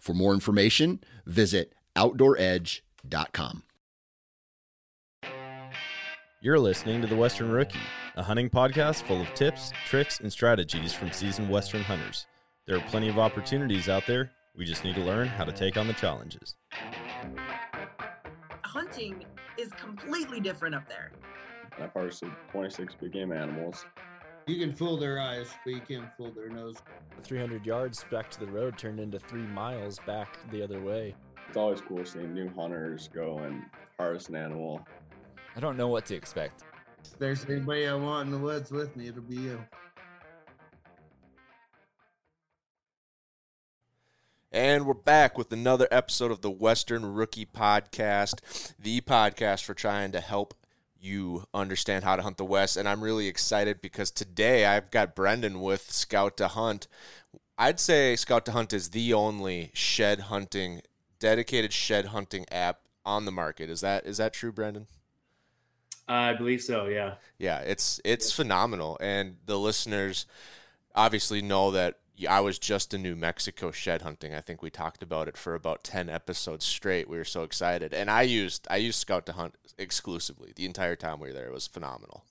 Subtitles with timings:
[0.00, 3.62] For more information, visit OutdoorEdge.com.
[6.42, 7.78] You're listening to The Western Rookie,
[8.16, 12.26] a hunting podcast full of tips, tricks, and strategies from seasoned Western hunters.
[12.66, 14.30] There are plenty of opportunities out there.
[14.56, 16.56] We just need to learn how to take on the challenges.
[18.64, 19.26] Hunting
[19.58, 21.12] is completely different up there.
[21.78, 23.84] I've harvested 26 big game animals.
[24.46, 26.76] You can fool their eyes, but you can't fool their nose.
[27.22, 31.14] 300 yards back to the road turned into three miles back the other way.
[31.48, 33.62] It's always cool seeing new hunters go and
[33.98, 34.86] harvest an animal.
[35.56, 36.64] I don't know what to expect.
[37.04, 39.60] If there's anybody I want in the woods with me, it'll be you.
[44.52, 50.10] And we're back with another episode of the Western Rookie Podcast, the podcast for trying
[50.10, 50.54] to help
[51.00, 52.76] you understand how to hunt the West.
[52.76, 56.86] And I'm really excited because today I've got Brendan with Scout to Hunt.
[57.56, 60.82] I'd say Scout to Hunt is the only shed hunting,
[61.18, 63.70] dedicated shed hunting app on the market.
[63.70, 64.86] Is that is that true, Brendan?
[66.08, 66.86] I believe so.
[66.86, 67.14] Yeah.
[67.38, 70.26] Yeah, it's it's phenomenal, and the listeners
[70.94, 71.98] obviously know that
[72.28, 74.34] I was just in New Mexico shed hunting.
[74.34, 77.08] I think we talked about it for about ten episodes straight.
[77.08, 80.96] We were so excited, and I used I used Scout to Hunt exclusively the entire
[80.96, 81.46] time we were there.
[81.46, 82.24] It was phenomenal.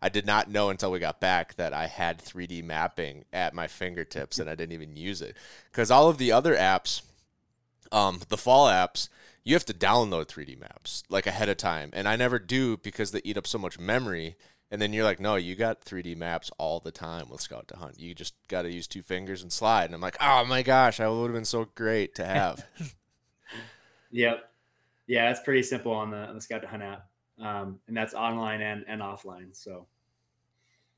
[0.00, 3.66] I did not know until we got back that I had 3D mapping at my
[3.66, 5.36] fingertips, and I didn't even use it
[5.70, 7.02] because all of the other apps,
[7.90, 9.08] um, the fall apps,
[9.44, 13.12] you have to download 3D maps like ahead of time, and I never do because
[13.12, 14.36] they eat up so much memory.
[14.74, 17.76] And then you're like, no, you got 3D maps all the time with Scout to
[17.76, 18.00] Hunt.
[18.00, 19.84] You just got to use two fingers and slide.
[19.84, 22.66] And I'm like, oh my gosh, I would have been so great to have.
[24.10, 24.50] yep.
[25.06, 27.06] Yeah, it's pretty simple on the, on the Scout to Hunt app.
[27.40, 29.54] Um, and that's online and, and offline.
[29.54, 29.86] So,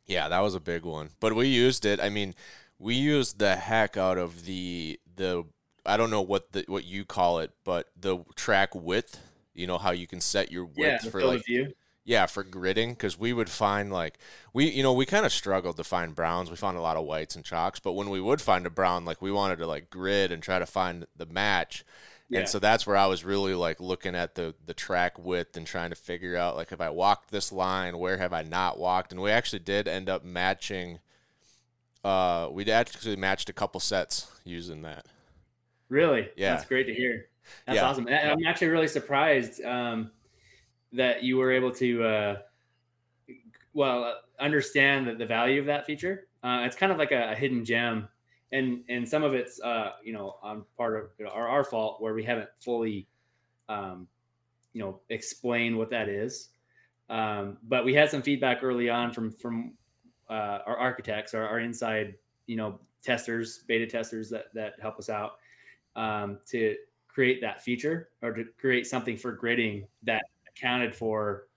[0.06, 1.10] yeah, that was a big one.
[1.20, 2.00] But we used it.
[2.00, 2.34] I mean,
[2.78, 5.44] we used the heck out of the the
[5.84, 9.20] I don't know what the what you call it, but the track width.
[9.53, 11.75] You know how you can set your width yeah, for like view.
[12.06, 14.19] Yeah for gridding because we would find like
[14.55, 16.49] we you know we kind of struggled to find browns.
[16.49, 19.05] We found a lot of whites and chalks, but when we would find a brown,
[19.05, 21.84] like we wanted to like grid and try to find the match.
[22.28, 22.41] Yeah.
[22.41, 25.66] And so that's where I was really like looking at the the track width and
[25.66, 29.12] trying to figure out like if I walked this line, where have I not walked?
[29.12, 31.00] And we actually did end up matching.
[32.05, 35.06] Uh, we actually matched a couple sets using that.
[35.89, 36.28] Really?
[36.37, 36.55] Yeah.
[36.55, 37.27] That's great to hear.
[37.66, 37.89] That's Yeah.
[37.89, 38.09] awesome.
[38.09, 40.11] I'm actually really surprised um,
[40.92, 42.36] that you were able to, uh,
[43.74, 46.28] well, uh, understand the, the value of that feature.
[46.42, 48.08] Uh, it's kind of like a, a hidden gem,
[48.52, 51.64] and and some of it's, uh, you know, on part of you know, our our
[51.64, 53.08] fault where we haven't fully,
[53.69, 54.06] um,
[54.72, 56.50] you know, explained what that is.
[57.08, 59.74] Um, but we had some feedback early on from from
[60.28, 62.14] uh, our architects, our, our inside,
[62.47, 65.38] you know, testers, beta testers that that help us out
[65.97, 66.76] um, to
[67.08, 70.24] create that feature or to create something for gridding that
[70.56, 71.49] accounted for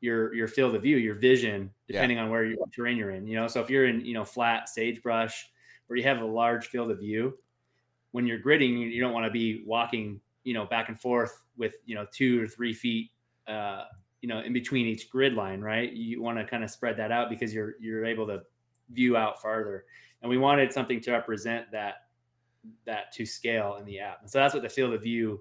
[0.00, 1.94] your your field of view, your vision, Yeah.
[1.94, 3.26] depending on where you what terrain you're in.
[3.26, 5.44] You know, so if you're in you know flat sagebrush
[5.86, 7.38] where you have a large field of view,
[8.12, 11.42] when you're gridding, you, you don't want to be walking you know back and forth
[11.56, 13.10] with you know two or three feet.
[13.46, 13.84] Uh,
[14.22, 15.92] you know, in between each grid line, right?
[15.92, 18.42] You want to kind of spread that out because you're you're able to
[18.90, 19.86] view out farther.
[20.20, 22.06] And we wanted something to represent that
[22.84, 24.20] that to scale in the app.
[24.20, 25.40] And so that's what the field of view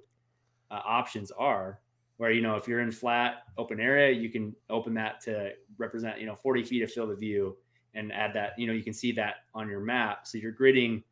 [0.71, 1.81] uh, options are.
[2.19, 6.19] Where you know if you're in flat open area, you can open that to represent
[6.19, 7.55] you know 40 feet of field of view
[7.93, 8.59] and add that.
[8.59, 10.27] You know you can see that on your map.
[10.27, 11.03] So you're gridding,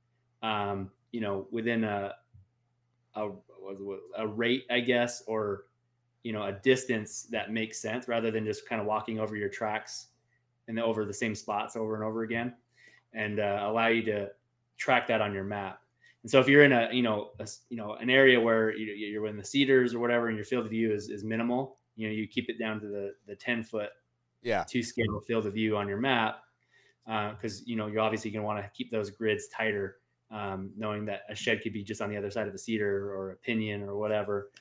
[0.44, 2.16] um, you know, within a
[3.16, 3.29] a,
[4.18, 5.63] a rate, I guess, or
[6.24, 9.48] you know a distance that makes sense rather than just kind of walking over your
[9.48, 10.07] tracks
[10.68, 12.54] and over the same spots over and over again
[13.13, 14.30] and uh, allow you to
[14.77, 15.80] track that on your map
[16.24, 18.94] and so if you're in a you know a, you know an area where you,
[18.94, 22.08] you're in the cedars or whatever and your field of view is, is minimal you
[22.08, 23.90] know you keep it down to the the 10 foot
[24.42, 24.64] Yeah.
[24.69, 26.40] to scale field of view on your map
[27.06, 29.98] because you know you're obviously going to want to keep those grids tighter
[30.30, 33.14] um, knowing that a shed could be just on the other side of the cedar
[33.16, 34.52] or a pinion or whatever.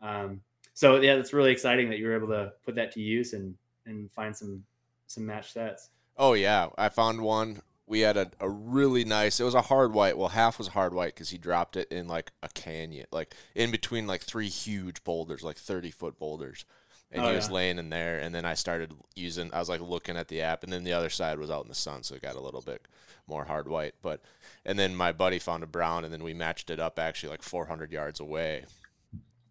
[0.00, 0.40] Um,
[0.74, 3.54] so yeah it's really exciting that you were able to put that to use and
[3.86, 4.64] and find some
[5.06, 5.90] some match sets.
[6.16, 9.40] Oh yeah, I found one we had a, a really nice.
[9.40, 10.16] It was a hard white.
[10.16, 13.70] Well, half was hard white because he dropped it in like a canyon, like in
[13.70, 16.64] between like three huge boulders, like thirty foot boulders.
[17.14, 17.54] And Oh, he was yeah.
[17.54, 19.52] laying in there, and then I started using.
[19.52, 21.68] I was like looking at the app, and then the other side was out in
[21.68, 22.88] the sun, so it got a little bit
[23.26, 23.94] more hard white.
[24.00, 24.22] But
[24.64, 27.42] and then my buddy found a brown, and then we matched it up actually like
[27.42, 28.64] 400 yards away,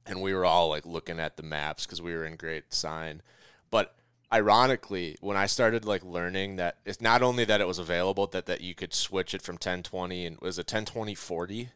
[0.07, 3.22] and we were all like looking at the maps because we were in great sign.
[3.69, 3.95] But
[4.31, 8.45] ironically, when I started like learning that it's not only that it was available, that
[8.45, 11.69] that you could switch it from 1020 and was it 1020 40?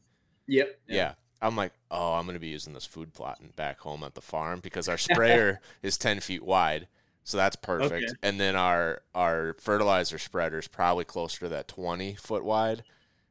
[0.48, 0.80] Yep.
[0.88, 1.13] Yeah.
[1.42, 4.62] I'm like, oh, I'm gonna be using this food plotting back home at the farm
[4.62, 6.88] because our sprayer is 10 feet wide,
[7.24, 8.10] so that's perfect.
[8.10, 8.13] Okay.
[8.24, 12.84] And then our our fertilizer spreader is probably closer to that 20 foot wide.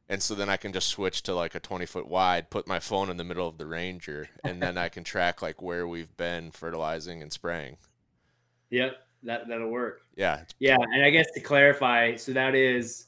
[0.07, 2.79] And so then I can just switch to like a 20 foot wide, put my
[2.79, 6.15] phone in the middle of the Ranger, and then I can track like where we've
[6.19, 7.79] been fertilizing and spraying.
[8.69, 8.97] Yep.
[9.25, 10.03] That that'll work.
[10.17, 13.07] Yeah, Yeah, and I guess to clarify, so that is,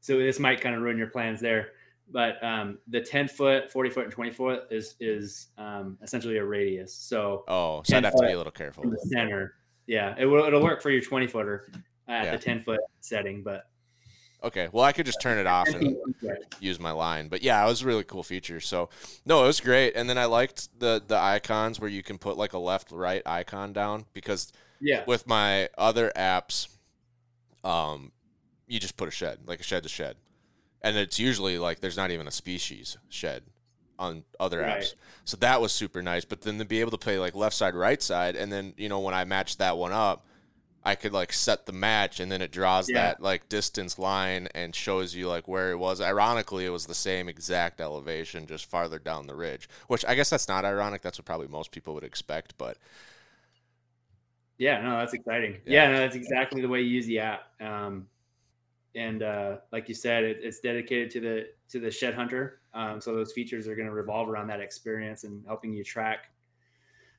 [0.00, 1.68] so this might kind of ruin your plans there,
[2.10, 6.44] but um, the ten foot, forty foot, and twenty foot is is um, essentially a
[6.44, 6.94] radius.
[6.94, 8.88] So Oh, so I'd have to be a little careful.
[8.90, 9.54] the center,
[9.86, 11.70] yeah, it will it'll work for your twenty footer
[12.08, 12.30] at Yeah.
[12.32, 13.66] the ten foot setting, but
[14.44, 15.96] Okay, well, I could just turn it off and
[16.58, 17.28] use my line.
[17.28, 18.58] But yeah, it was a really cool feature.
[18.58, 18.88] So
[19.24, 19.94] no, it was great.
[19.94, 23.22] And then I liked the the icons where you can put like a left right
[23.24, 24.52] icon down because
[24.82, 26.68] yeah, with my other apps,
[27.64, 28.12] um,
[28.66, 30.16] you just put a shed like a shed to shed,
[30.82, 33.44] and it's usually like there's not even a species shed
[33.98, 34.82] on other Right.
[34.82, 34.94] apps.
[35.24, 36.24] So that was super nice.
[36.24, 38.88] But then to be able to play like left side, right side, and then you
[38.88, 40.26] know when I matched that one up.
[40.84, 43.02] I could like set the match and then it draws Yeah.
[43.02, 46.00] that like distance line and shows you like where it was.
[46.00, 49.68] Ironically, it was the same exact elevation, just farther down the ridge.
[49.86, 51.00] Which I guess that's not ironic.
[51.00, 52.58] That's what probably most people would expect.
[52.58, 52.78] But
[54.58, 55.58] Yeah, no, that's exciting.
[55.64, 55.84] Yeah.
[55.84, 57.60] Yeah, no, that's exactly the way you use the app.
[57.60, 58.06] Um,
[58.94, 62.60] and uh, like you said, it, it's dedicated to the to the shed hunter.
[62.74, 66.30] Um, so those features are going to revolve around that experience and helping you track,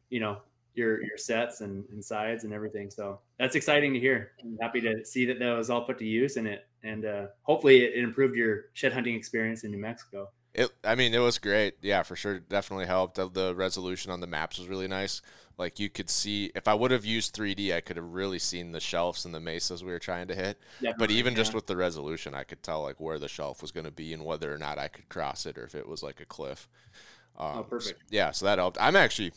[0.09, 0.39] you know,
[0.75, 2.89] your your sets and, and sides and everything.
[2.89, 4.31] So that's exciting to hear.
[4.41, 7.25] I'm happy to see that that was all put to use and it and uh,
[7.43, 10.29] hopefully it, it improved your shed hunting experience in New Mexico.
[10.53, 11.75] It, I mean, it was great.
[11.81, 12.39] Yeah, for sure.
[12.39, 13.15] Definitely helped.
[13.15, 15.21] The, the resolution on the maps was really nice.
[15.57, 18.71] Like you could see, if I would have used 3D, I could have really seen
[18.71, 20.59] the shelves and the mesas we were trying to hit.
[20.97, 23.71] But Definitely, even just with the resolution, I could tell like where the shelf was
[23.71, 26.03] going to be and whether or not I could cross it or if it was
[26.03, 26.67] like a cliff.
[27.37, 28.01] Um, Oh, perfect.
[28.09, 28.77] Yeah, so that helped.
[28.81, 29.33] I'm actually,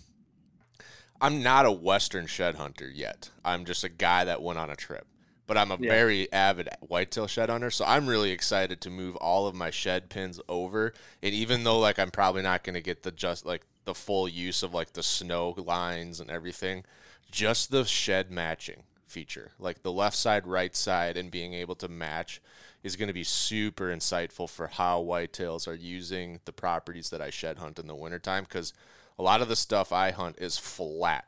[1.21, 3.31] I'm not a Western shed hunter yet.
[3.45, 5.07] I'm just a guy that went on a trip.
[5.47, 5.87] But I'm a Yeah.
[5.87, 10.09] very avid whitetail shed hunter, so I'm really excited to move all of my shed
[10.11, 10.93] pins over.
[11.23, 14.29] And even though like I'm probably not going to get the just like the full
[14.29, 16.85] use of like the snow lines and everything,
[17.31, 21.89] just the shed matching feature, like the left side, right side, and being able to
[21.89, 22.43] match
[22.83, 27.31] is going to be super insightful for how whitetails are using the properties that I
[27.31, 28.75] shed hunt in the wintertime because
[29.19, 31.25] a lot of the stuff I hunt is flat.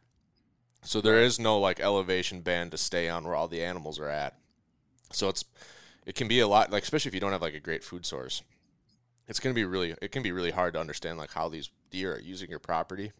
[0.82, 4.08] So there is no like elevation band to stay on where all the animals are
[4.08, 4.36] at.
[5.12, 5.44] So it's
[6.06, 8.06] it can be a lot like especially if you don't have like a great food
[8.06, 8.42] source.
[9.28, 11.70] It's going to be really it can be really hard to understand like how these
[11.90, 13.12] deer are using your property.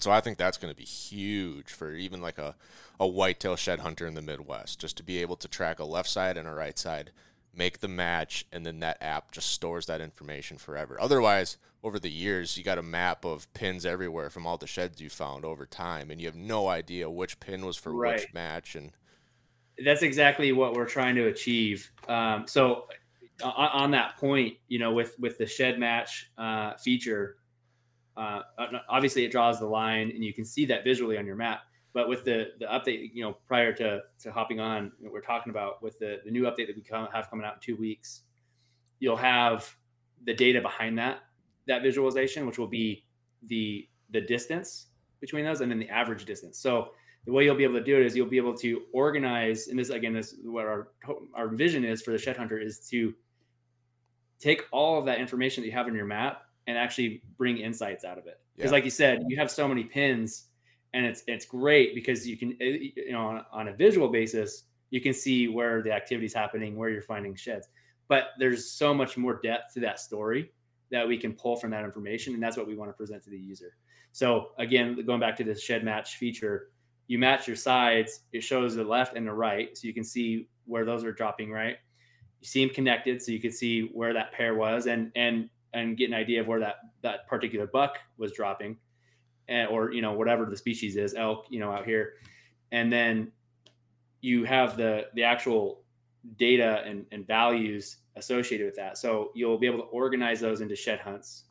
[0.00, 2.54] So I think that's going to be huge for even like a
[3.00, 6.08] a whitetail shed hunter in the Midwest just to be able to track a left
[6.08, 7.10] side and a right side,
[7.54, 11.00] make the match and then that app just stores that information forever.
[11.00, 15.00] Otherwise, over the years, you got a map of pins everywhere from all the sheds
[15.00, 18.74] you found over time and you have no idea which pin was for which match
[18.74, 18.92] and
[19.84, 21.90] that's exactly what we're trying to achieve.
[22.06, 22.86] Um, so
[23.42, 27.36] on, on that point, you know, with with the shed match uh, feature,
[28.16, 28.40] uh,
[28.88, 31.60] obviously it draws the line, and you can see that visually on your map.
[31.92, 35.50] But with the the update, you know, prior to to hopping on, what we're talking
[35.50, 38.22] about with the the new update that we come, have coming out in two weeks,
[39.00, 39.74] you'll have
[40.24, 41.20] the data behind that
[41.66, 43.04] that visualization, which will be
[43.46, 44.86] the the distance
[45.20, 46.58] between those and then the average distance.
[46.58, 46.90] So
[47.26, 49.78] the way you'll be able to do it is you'll be able to organize and
[49.78, 50.88] this again this is what our
[51.34, 53.14] our vision is for the shed hunter is to
[54.40, 58.04] take all of that information that you have in your map and actually bring insights
[58.04, 58.40] out of it.
[58.56, 58.74] Because Yeah.
[58.74, 60.46] like you said you have so many pins
[60.92, 64.64] and it's it's great because you can eh, you know on, on a visual basis
[64.90, 67.68] you can see where the activity is happening where you're finding sheds.
[68.08, 70.52] But there's so much more depth to that story
[70.90, 73.30] that we can pull from that information and that's what we want to present to
[73.30, 73.76] the user.
[74.12, 76.70] So again going back to the shed match feature
[77.06, 80.48] you match your sides it shows the left and the right so you can see
[80.64, 81.76] where those are dropping right
[82.44, 85.96] you see them connected so you can see where that pair was and and and
[85.96, 88.76] get an idea of where that that particular buck was dropping
[89.48, 92.14] and, or you know whatever the species is elk you know out here
[92.72, 93.32] and then
[94.20, 95.84] you have the the actual
[96.36, 98.98] data and, and values associated with that.
[98.98, 101.44] So you'll be able to organize those into shed hunts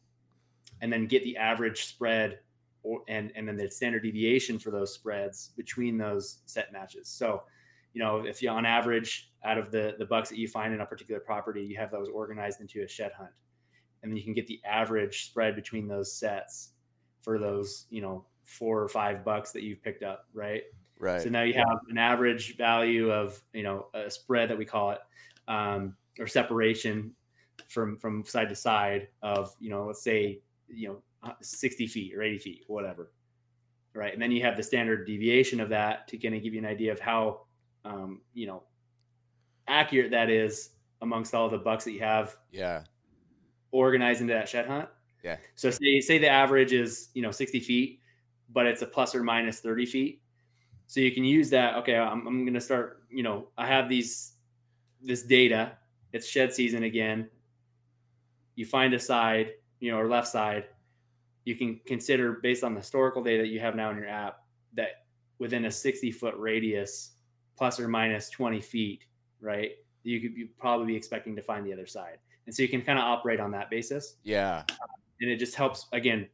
[0.82, 2.40] and then get the average spread
[2.84, 7.08] or, and, and then the standard deviation for those spreads between those set matches.
[7.08, 7.44] So,
[7.94, 10.82] you know, if you on average out of the, the bucks that you find in
[10.82, 13.32] a particular property, you have those organized into a shed hunt.
[14.02, 16.72] And then you can get the average spread between those sets
[17.22, 20.64] for those, you know, four or five bucks that you've picked up, right?
[21.00, 21.22] Right.
[21.22, 24.92] So now you have an average value of, you know, a spread that we call
[24.92, 25.00] it,
[25.48, 27.14] um, or separation
[27.70, 32.14] from from side to side of, you know, let's say, you know, uh, 60 feet
[32.16, 33.12] or 80 feet, whatever.
[33.94, 34.14] Right.
[34.14, 36.66] And then you have the standard deviation of that to kind of give you an
[36.66, 37.42] idea of how,
[37.86, 38.64] um, you know,
[39.67, 42.84] accurate that is amongst all the bucks that you have Yeah.
[43.72, 44.89] organized into that shed hunt.
[45.24, 45.38] Yeah.
[45.55, 48.00] So say say the average is you know 60 feet,
[48.50, 50.22] but it's a plus or minus 30 feet.
[50.88, 51.75] So you can use that.
[51.77, 53.03] Okay, I'm, I'm to start.
[53.10, 54.34] You know, I have these
[55.01, 55.77] this data.
[56.12, 57.29] It's shed season again.
[58.55, 60.65] You find a side, you know, or left side.
[61.46, 64.43] You can consider based on the historical data that you have now in your app
[64.75, 65.05] that
[65.39, 67.13] within a 60 foot radius,
[67.58, 69.05] plus or minus 20 feet,
[69.44, 69.72] right?
[70.04, 72.82] You could you probably be expecting to find the other side, and so you can
[72.82, 74.64] kind of operate on that basis Yeah.
[75.22, 76.28] and it just helps again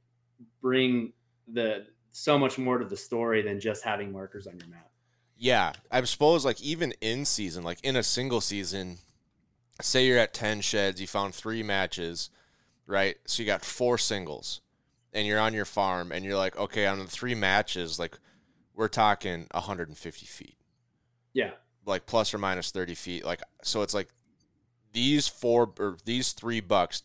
[0.61, 1.13] bring
[1.51, 4.89] the so much more to the story than just having markers on your map.
[5.37, 8.97] Yeah, I suppose like even in season, like in a single season,
[9.81, 12.29] say you're at 10 sheds, you found 3 matches,
[12.87, 13.15] right?
[13.25, 14.61] So you got 4 singles
[15.13, 18.17] and you're on your farm and you're like, okay, on the 3 matches, like
[18.73, 20.57] we're talking 150 feet.
[21.33, 21.51] Yeah.
[21.89, 23.25] Like plus or minus 30 feet.
[23.25, 24.09] Like so it's like
[24.93, 27.03] these 4 or these 3 bucks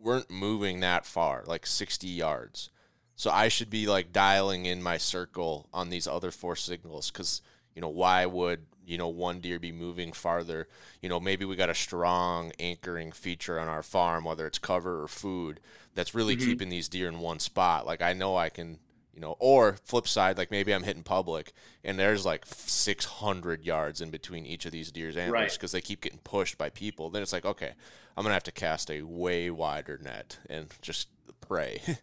[0.00, 2.70] weren't moving that far, like 60 yards.
[3.16, 7.42] So I should be like dialing in my circle on these other four signals because
[7.74, 10.68] you know why would you know one deer be moving farther?
[11.02, 15.02] You know maybe we got a strong anchoring feature on our farm, whether it's cover
[15.02, 15.60] or food,
[15.94, 16.40] that's really Mhm.
[16.46, 17.86] keeping these deer in one spot.
[17.86, 18.78] Like I know I can.
[19.18, 24.00] You know, or flip side, like maybe I'm hitting public and there's like 600 yards
[24.00, 25.52] in between each of these deer's antlers Right.
[25.52, 27.10] because they keep getting pushed by people.
[27.10, 27.72] Then it's like, okay,
[28.16, 31.08] I'm gonna have to cast a way wider net and just
[31.40, 31.82] pray.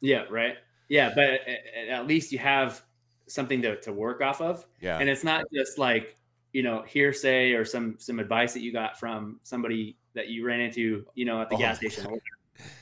[0.00, 0.56] Yeah, right.
[0.88, 2.82] Yeah, but at, at least you have
[3.28, 4.66] something to, to work off of.
[4.80, 6.16] yeah, And it's not just like,
[6.52, 10.58] you know, hearsay or some some advice that you got from somebody that you ran
[10.58, 11.58] into, you know, at the Oh.
[11.60, 12.18] gas station.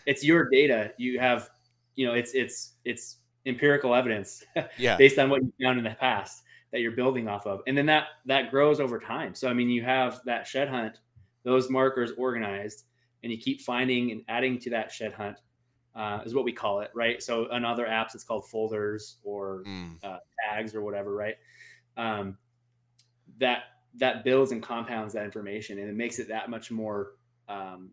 [0.06, 0.94] It's your data.
[0.96, 1.50] You have,
[1.94, 4.44] you know, it's it's it's empirical evidence
[4.76, 6.42] yeah, based on what you found in the past
[6.72, 7.60] that you're building off of.
[7.66, 9.34] And then that that grows over time.
[9.34, 11.00] So i mean you have that shed hunt
[11.42, 12.84] those markers organized
[13.22, 15.38] and you keep finding and adding to that shed hunt
[15.94, 17.22] uh, is what we call it right?
[17.22, 19.98] So on other apps it's called folders or Mm,
[20.48, 21.36] tags or whatever right?
[21.96, 22.38] Um,
[23.38, 27.12] that that builds and compounds that information and it makes it that much more
[27.48, 27.90] um,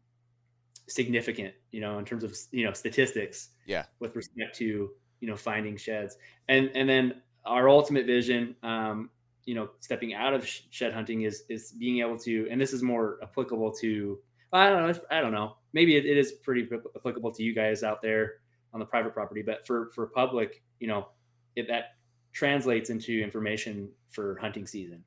[0.87, 3.85] significant you know in terms of you know statistics Yeah.
[3.99, 6.17] with respect to you know finding sheds.
[6.47, 9.09] And and then our ultimate vision um,
[9.45, 12.83] you know stepping out of shed hunting is is being able to and this is
[12.83, 14.19] more applicable to
[14.51, 15.55] i don't know i don't know.
[15.73, 18.35] Maybe it, it is pretty applicable to you guys out there
[18.73, 21.07] on the private property but for for public you know
[21.55, 21.95] it, that
[22.33, 25.03] translates into information for hunting season.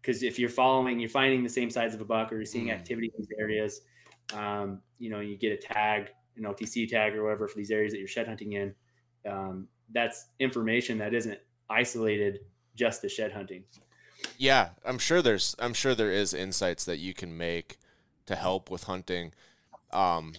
[0.00, 2.66] Because if you're following you're finding the same size of a buck or you're seeing
[2.66, 2.74] Mm.
[2.74, 3.80] activity in these areas
[4.34, 7.92] um, you know you get a tag an otc tag or whatever for these areas
[7.92, 8.74] that you're shed hunting in
[9.28, 11.38] um, that's information that isn't
[11.70, 12.40] isolated
[12.76, 13.64] just to shed hunting
[14.38, 14.70] yeah.
[14.84, 17.78] I'm sure there's, I'm sure there is insights that you can make
[18.26, 19.32] to help with hunting.
[19.92, 20.34] Um,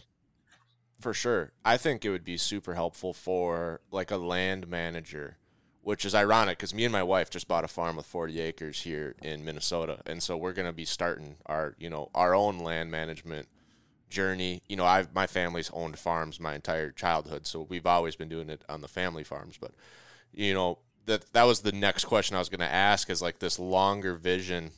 [1.00, 5.38] for sure, I think it would be super helpful for like a land manager,
[5.82, 8.82] which is ironic because me and my wife just bought a farm with 40 acres
[8.82, 12.90] here in Minnesota, and so we're gonna be starting our, you know, our own land
[12.90, 13.48] management
[14.10, 14.62] journey.
[14.68, 18.50] You know, I've my family's owned farms my entire childhood, so we've always been doing
[18.50, 19.58] it on the family farms.
[19.60, 19.72] But
[20.34, 23.40] you know, that that was the next question I was going to ask is like
[23.40, 24.72] this longer vision.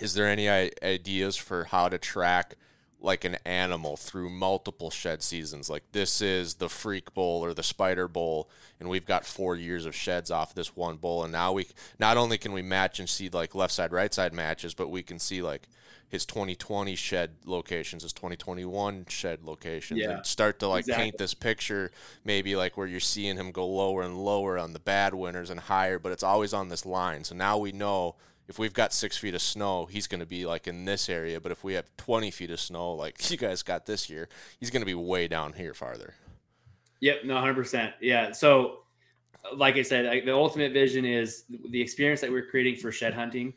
[0.00, 2.56] Is there any ideas for how to track
[3.04, 5.70] like an animal through multiple shed seasons?
[5.70, 8.48] Like this is the freak bull or the spider bull,
[8.80, 11.66] and we've got four years of sheds off this one bull, and now we
[11.98, 15.02] not only can we match and see like left side right side matches, but we
[15.02, 15.68] can see like
[16.08, 21.04] his 2020 shed locations, his 2021 shed locations, Yeah, and start to like exactly.
[21.04, 21.90] paint this picture,
[22.24, 25.58] maybe like where you're seeing him go lower and lower on the bad winters and
[25.58, 27.24] higher, but it's always on this line.
[27.24, 28.14] So now we know
[28.48, 31.40] if we've got six feet of snow, he's going to be like in this area.
[31.40, 34.28] But if we have 20 feet of snow, like you guys got this year,
[34.60, 36.14] he's going to be way down here farther.
[37.00, 37.92] Yep, no, hundred percent.
[38.00, 38.32] Yeah.
[38.32, 38.84] So,
[39.54, 43.12] like I said, I, the ultimate vision is the experience that we're creating for shed
[43.12, 43.52] hunting.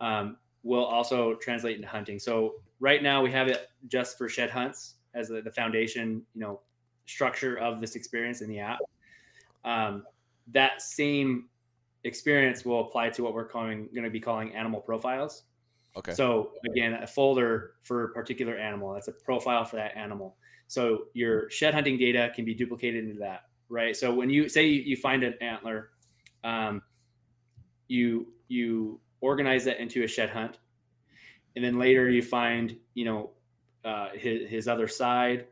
[0.00, 2.18] Um, will also translate into hunting.
[2.18, 6.40] So right now we have it just for shed hunts as the, the foundation, you
[6.40, 6.60] know,
[7.06, 8.78] structure of this experience in the app.
[9.64, 10.04] Um,
[10.52, 11.46] that same
[12.08, 15.44] experience will apply to what we're calling going to be calling animal profiles.
[15.96, 16.12] Okay.
[16.14, 18.92] So again, a folder for a particular animal.
[18.94, 20.36] That's a profile for that animal.
[20.68, 23.96] So your shed hunting data can be duplicated into that, right?
[23.96, 25.90] So when you say you, you find an antler,
[26.44, 26.82] um,
[27.88, 30.58] you you organize that into a shed hunt,
[31.56, 33.30] and then later you find you know
[33.84, 35.46] uh, his, his other side,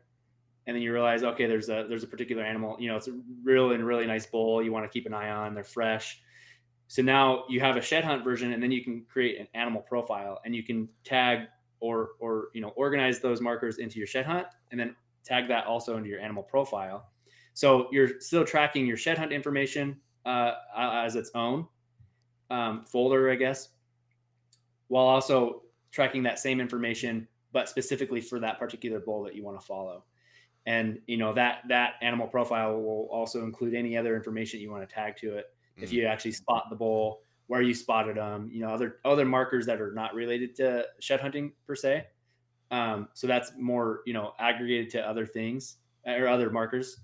[0.67, 2.77] and then you realize okay, there's a there's a particular animal.
[2.79, 4.63] You know, it's a really and really nice bull.
[4.63, 5.55] You want to keep an eye on.
[5.55, 6.21] They're fresh.
[6.87, 9.81] So now you have a shed hunt version, and then you can create an animal
[9.81, 11.47] profile, and you can tag
[11.79, 15.65] or or you know organize those markers into your shed hunt, and then tag that
[15.65, 17.09] also into your animal profile.
[17.53, 21.67] So you're still tracking your shed hunt information uh, as its own
[22.49, 23.69] um, folder, I guess,
[24.87, 29.59] while also tracking that same information, but specifically for that particular bull that you want
[29.59, 30.03] to follow.
[30.65, 34.87] And you know that that animal profile will also include any other information you want
[34.87, 35.45] to tag to it.
[35.79, 39.65] If you actually spot the bull, where you spotted them, you know other other markers
[39.65, 42.07] that are not related to shed hunting per se.
[42.71, 46.97] Um, so that's more you know aggregated to other things or other markers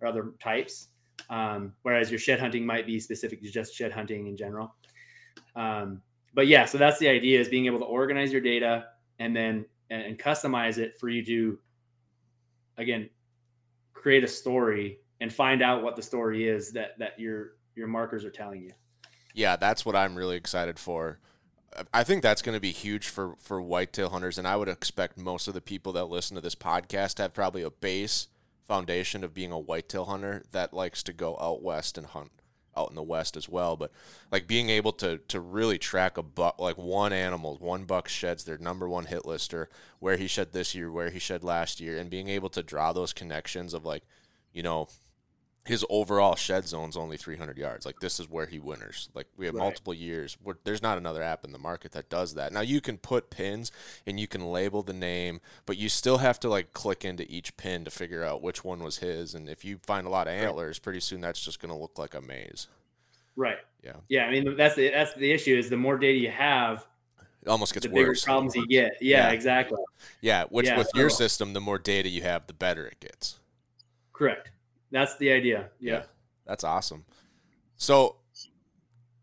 [0.00, 0.88] or other types.
[1.30, 4.74] Um, whereas your shed hunting might be specific to just shed hunting in general.
[5.56, 6.02] Um,
[6.34, 8.86] but yeah, so that's the idea is being able to organize your data
[9.18, 11.58] and then and, and customize it for you to
[12.76, 13.08] again
[13.92, 18.24] create a story and find out what the story is that that your your markers
[18.24, 18.70] are telling you.
[19.34, 21.18] Yeah, that's what I'm really excited for.
[21.92, 25.18] I think that's going to be huge for for whitetail hunters, and I would expect
[25.18, 28.28] most of the people that listen to this podcast have probably a base
[28.66, 32.30] foundation of being a whitetail hunter that likes to go out west and hunt
[32.76, 33.92] out in the west as well but
[34.32, 38.44] like being able to to really track a buck like one animal one buck sheds
[38.44, 39.68] their number one hit lister
[40.00, 42.92] where he shed this year where he shed last year and being able to draw
[42.92, 44.02] those connections of like
[44.52, 44.88] you know
[45.64, 47.86] his overall shed zone's only 300 yards.
[47.86, 49.08] Like this is where he winners.
[49.14, 49.62] Like we have right.
[49.62, 50.36] multiple years.
[50.42, 52.52] Where there's not another app in the market that does that.
[52.52, 53.72] Now you can put pins
[54.06, 57.56] and you can label the name, but you still have to like click into each
[57.56, 59.34] pin to figure out which one was his.
[59.34, 61.98] And if you find a lot of antlers, pretty soon that's just going to look
[61.98, 62.68] like a maze.
[63.34, 63.58] Right.
[63.82, 63.96] Yeah.
[64.08, 64.26] Yeah.
[64.26, 66.86] I mean that's the that's the issue is the more data you have,
[67.42, 68.24] it almost gets the bigger worse.
[68.24, 68.98] problems you get.
[69.00, 69.30] Yeah, yeah.
[69.30, 69.80] exactly.
[70.20, 70.44] Yeah.
[70.50, 71.00] Which yeah, with so.
[71.00, 73.38] your system, the more data you have, the better it gets.
[74.12, 74.50] Correct.
[74.94, 75.70] That's the idea.
[75.80, 75.92] yeah.
[75.92, 76.02] yeah.
[76.46, 77.04] That's awesome.
[77.76, 78.16] So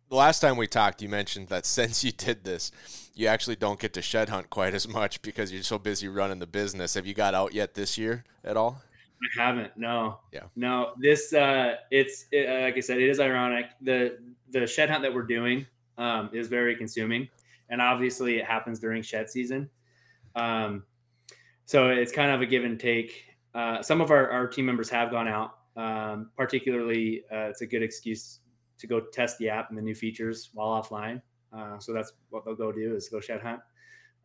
[0.10, 2.71] the last time we talked, you mentioned that since you did this,
[3.15, 6.39] you actually don't get to shed hunt quite as much because you're so busy running
[6.39, 6.95] the business.
[6.95, 8.81] Have you got out yet this year at all?
[9.39, 9.77] I haven't.
[9.77, 10.19] No.
[10.34, 10.43] Yeah.
[10.57, 10.91] No.
[10.99, 13.67] This uh, it's it, uh, like I said, it is ironic.
[13.79, 14.17] the
[14.49, 15.65] The shed hunt that we're doing
[15.97, 17.29] um, is very consuming,
[17.69, 19.69] and obviously it happens during shed season.
[20.36, 20.84] Um,
[21.65, 23.23] so it's kind of a give and take.
[23.53, 27.65] Uh, some of our, our team members have gone out um, particularly, uh, it's a
[27.65, 28.39] good excuse
[28.77, 31.21] to go test the app and the new features while offline.
[31.51, 33.59] Uh, so that's what they'll go do is go shed hunt.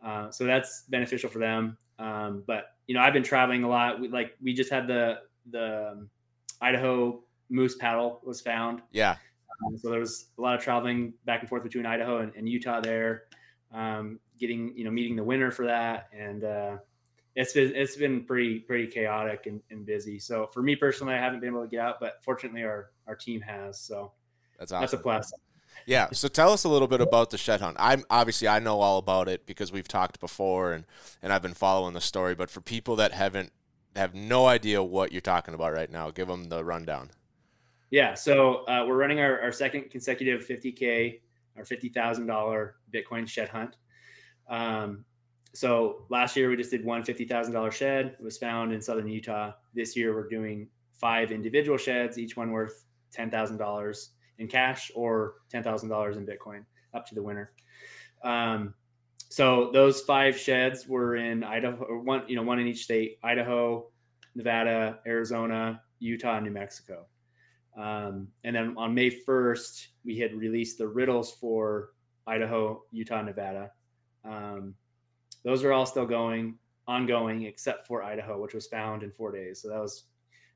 [0.04, 1.78] Uh, so that's beneficial for them.
[1.98, 4.00] Um, but you know, I've been traveling a lot.
[4.00, 6.10] We, like we just had the the um,
[6.60, 8.82] Idaho moose paddle was found.
[8.92, 9.16] Yeah.
[9.64, 12.46] Um, so there was a lot of traveling back and forth between Idaho and, and
[12.46, 13.24] Utah there,
[13.72, 16.76] um, getting you know meeting the winner for that, and uh,
[17.36, 20.18] it's been it's been pretty pretty chaotic and, and, busy.
[20.18, 23.14] So for me personally, I haven't been able to get out, but fortunately our our
[23.14, 23.78] team has.
[23.78, 24.12] So
[24.58, 24.80] that's awesome.
[24.80, 25.32] That's a plus.
[25.84, 26.08] Yeah.
[26.12, 27.76] So tell us a little bit about the shed hunt.
[27.78, 30.86] I'm obviously I know all about it because we've talked before and
[31.22, 32.34] and I've been following the story.
[32.34, 33.52] But for people that haven't
[33.94, 37.10] have no idea what you're talking about right now, give them the rundown.
[37.90, 38.14] Yeah.
[38.14, 41.20] So uh, we're running our, our second consecutive 50k
[41.58, 43.76] or fifty thousand dollar Bitcoin shed hunt.
[44.48, 45.04] Um,
[45.56, 48.16] so last year we just did one $50,000 shed.
[48.18, 49.52] It was found in southern Utah.
[49.74, 52.84] This year we're doing five individual sheds, each one worth
[53.16, 57.52] $10,000 in cash or $10,000 in Bitcoin, up to the winner.
[58.22, 58.74] Um,
[59.30, 63.88] so those five sheds were in Idaho, one, you know, one in each state: Idaho,
[64.34, 67.06] Nevada, Arizona, Utah, New Mexico.
[67.78, 71.90] Um, and then on May 1st, we had released the riddles for
[72.26, 73.70] Idaho, Utah, Nevada.
[74.24, 74.74] Um,
[75.46, 79.62] those are all still going, ongoing, except for Idaho, which was found in four days.
[79.62, 80.02] So that was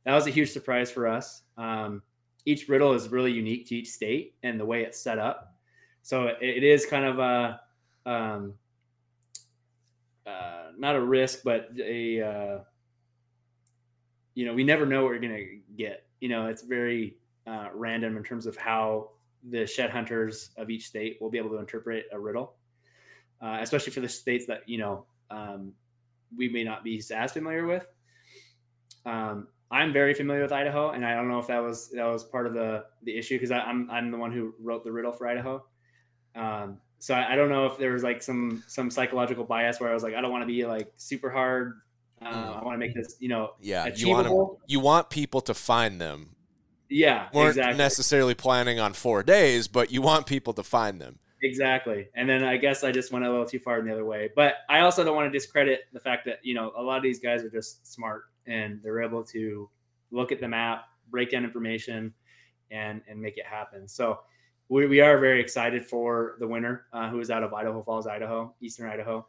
[0.05, 1.43] that was a huge surprise for us.
[1.57, 2.03] Um,
[2.45, 5.55] each riddle is really unique to each state and the way it's set up.
[6.03, 7.61] So it, it is kind of a
[8.05, 8.55] um,
[10.27, 12.59] uh, not a risk, but a uh,
[14.35, 15.45] you know we never know what we're gonna
[15.77, 16.05] get.
[16.21, 19.11] You know, it's very uh, random in terms of how
[19.51, 22.57] the shed hunters of each state will be able to interpret a riddle.
[23.41, 25.73] Uh, especially for the states that you know um,
[26.37, 27.87] we may not be as familiar with.
[29.07, 32.25] Um, I'm very familiar with Idaho, and I don't know if that was that was
[32.25, 35.29] part of the the issue because I'm I'm the one who wrote the riddle for
[35.29, 35.65] Idaho.
[36.35, 39.91] Um, so I, I, don't know if there was like some some psychological bias where
[39.91, 41.81] I was like, I don't want to be like super hard.
[42.23, 43.87] Uh, I want to make this, you know, yeah.
[43.95, 46.37] You want you want people to find them.
[46.89, 47.79] Yeah, weren't exactly.
[47.79, 51.21] necessarily planning on four days, but you want people to find them.
[51.43, 52.09] Exactly.
[52.15, 54.29] And then I guess I just went a little too far in the other way.
[54.37, 57.03] But I also don't want to discredit the fact that, you know, a lot of
[57.03, 59.71] these guys are just smart and they're able to
[60.11, 62.13] look at the map, break down information,
[62.71, 63.89] and and make it happen.
[63.89, 64.21] So
[64.69, 68.07] we, we are very excited for the winner, uh, who is out of Idaho Falls,
[68.07, 69.27] Idaho, Eastern Idaho.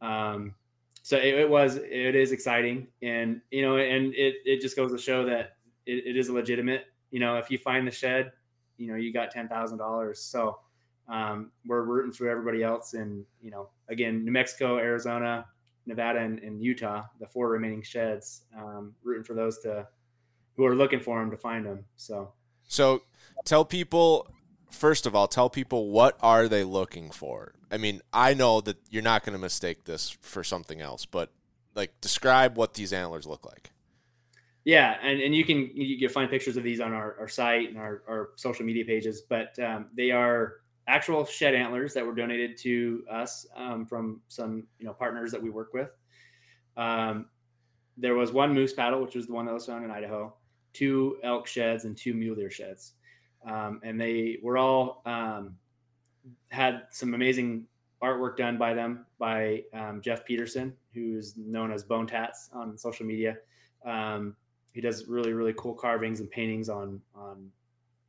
[0.00, 0.54] Um,
[1.02, 4.90] so it, it, was, it is exciting, and you know, and it it just goes
[4.90, 6.86] to show that it, it is legitimate.
[7.10, 8.32] You know, if you find the shed,
[8.78, 10.20] you know, you got ten thousand dollars.
[10.20, 10.58] So
[11.08, 15.46] um, we're rooting for everybody else, and you know, again, New Mexico, Arizona,
[15.86, 19.86] Nevada, and, and Utah, the four remaining sheds, um, rooting for those to
[20.56, 21.84] who are looking for them to find them.
[21.96, 22.32] So,
[22.68, 23.02] so
[23.44, 24.28] tell people
[24.74, 27.54] first of all, tell people what are they looking for.
[27.70, 31.30] I mean, I know that you're not going to mistake this for something else, but
[31.74, 33.70] like describe what these antlers look like.
[34.64, 37.68] Yeah, and, and you can you can find pictures of these on our, our site
[37.68, 40.54] and our, our social media pages, but um, they are
[40.86, 45.42] actual shed antlers that were donated to us um, from some you know partners that
[45.42, 45.90] we work with.
[46.76, 47.26] Um,
[47.96, 50.34] there was one moose paddle, which was the one that was found in Idaho,
[50.72, 52.94] two elk sheds, and two mule deer sheds
[53.46, 55.56] um, and they were all um,
[56.50, 57.66] had some amazing
[58.02, 63.06] artwork done by them by um, Jeff Peterson, who's known as Bone Tats on social
[63.06, 63.36] media.
[63.84, 64.36] Um,
[64.72, 67.50] he does really really cool carvings and paintings on on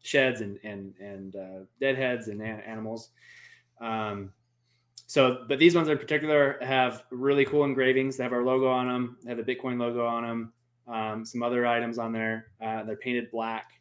[0.05, 3.09] sheds and and and uh, deadheads and animals.
[3.81, 4.31] Um,
[5.07, 8.17] so, but these ones in particular have really cool engravings.
[8.17, 9.17] They have our logo on them.
[9.23, 10.53] They have the Bitcoin logo on them.
[10.87, 12.47] Um, some other items on there.
[12.61, 13.71] Uh, they're painted black.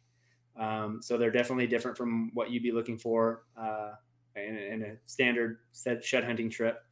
[0.57, 3.91] Um, so they're definitely different from what you'd be looking for uh,
[4.35, 5.59] in, in, a standard
[6.01, 6.83] shed hunting trip.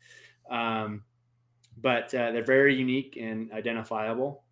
[0.49, 1.03] Um,
[1.81, 4.43] but uh, they're very unique and identifiable.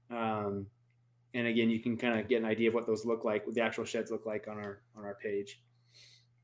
[1.33, 3.55] And again, you can kind of get an idea of what those look like, what
[3.55, 5.61] the actual sheds look like on our on our page.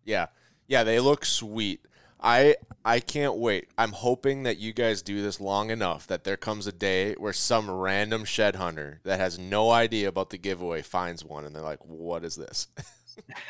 [0.06, 0.28] Yeah,
[0.68, 1.82] yeah, they look sweet.
[2.20, 3.68] I I can't wait.
[3.78, 7.34] I'm hoping that you guys do this long enough that there comes a day where
[7.34, 11.62] some random shed hunter that has no idea about the giveaway finds one and they're
[11.62, 12.68] like, "What is this?"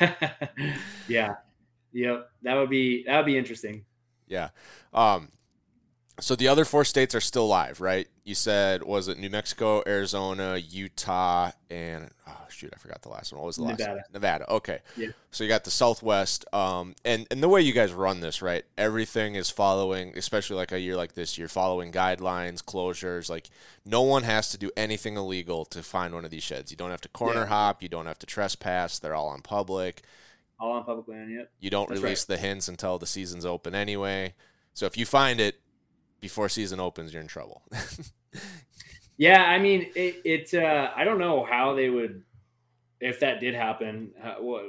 [1.08, 1.36] yeah.
[1.92, 2.30] Yep.
[2.42, 3.84] That would be that would be interesting.
[4.26, 4.50] Yeah.
[4.92, 5.30] Um
[6.20, 8.08] so the other four states are still live, right?
[8.24, 13.32] You said was it New Mexico, Arizona, Utah, and oh shoot, I forgot the last
[13.32, 13.40] one.
[13.40, 13.78] What was the last?
[13.78, 13.94] Nevada.
[13.94, 14.04] One?
[14.12, 14.52] Nevada.
[14.52, 14.78] Okay.
[14.96, 15.08] Yeah.
[15.30, 18.64] So you got the Southwest, um, and and the way you guys run this, right?
[18.76, 23.30] Everything is following, especially like a year like this, you're following guidelines, closures.
[23.30, 23.48] Like
[23.84, 26.70] no one has to do anything illegal to find one of these sheds.
[26.70, 27.46] You don't have to corner yeah.
[27.46, 27.82] hop.
[27.82, 28.98] You don't have to trespass.
[28.98, 30.02] They're all on public.
[30.60, 31.30] All on public land.
[31.30, 31.50] Yep.
[31.60, 32.36] You don't That's release right.
[32.36, 34.34] the hints until the season's open anyway.
[34.74, 35.60] So if you find it
[36.20, 37.62] before season opens, you're in trouble.
[39.16, 40.20] yeah, I mean, it.
[40.24, 42.22] it uh, I don't know how they would,
[43.00, 44.12] if that did happen.
[44.20, 44.64] How, what,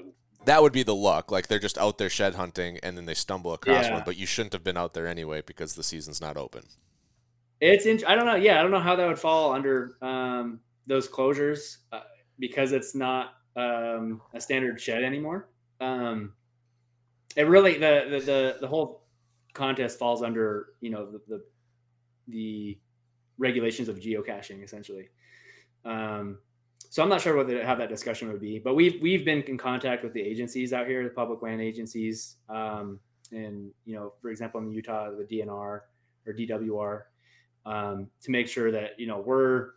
[0.45, 1.31] that would be the luck.
[1.31, 3.95] Like they're just out there shed hunting, and then they stumble across Yeah.
[3.95, 4.03] one.
[4.05, 6.63] But you shouldn't have been out there anyway because the season's not open.
[7.61, 8.35] It's int- I don't know.
[8.35, 12.01] Yeah, I don't know how that would fall under um, those closures uh,
[12.39, 15.49] because it's not um, a standard shed anymore.
[15.81, 16.33] Um,
[17.35, 18.98] it really the, the the the whole
[19.53, 21.43] contest falls under you know the the,
[22.27, 22.79] the
[23.37, 25.09] regulations of geocaching essentially.
[25.85, 26.37] Um,
[26.89, 29.43] so I'm not sure what the, how that discussion would be, but we've we've been
[29.43, 32.99] in contact with the agencies out here, the public land agencies, um,
[33.31, 37.01] and you know, for example, in Utah, the DNR or DWR,
[37.65, 39.71] um, to make sure that you know we're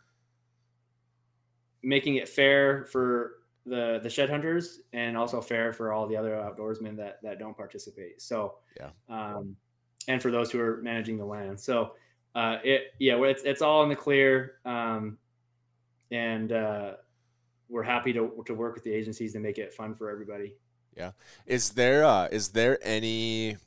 [1.83, 3.33] making it fair for
[3.65, 7.55] the the shed hunters and also fair for all the other outdoorsmen that that don't
[7.55, 8.21] participate.
[8.21, 8.89] So Yeah.
[9.09, 9.55] um,
[10.07, 11.59] and for those who are managing the land.
[11.59, 11.95] So
[12.35, 15.17] uh, it yeah, it's it's all in the clear, um,
[16.11, 16.93] and uh,
[17.69, 20.55] we're happy to to work with the agencies to make it fun for everybody.
[20.97, 21.11] Yeah.
[21.45, 23.57] Is there uh, is there any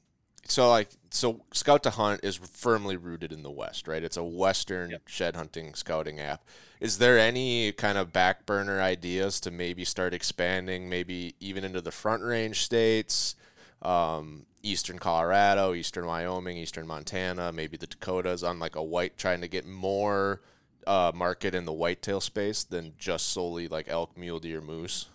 [0.44, 4.02] so like so Scout to Hunt is firmly rooted in the West, right?
[4.02, 5.02] It's a Western Yep.
[5.06, 6.44] shed hunting scouting app.
[6.80, 11.80] Is there any kind of back burner ideas to maybe start expanding, maybe even into
[11.80, 13.34] the Front Range states,
[13.82, 19.40] um, Eastern Colorado, Eastern Wyoming, Eastern Montana, maybe the Dakotas on like a white, trying
[19.40, 20.42] to get more
[20.86, 25.06] uh, market in the whitetail space than just solely like elk, mule deer, moose?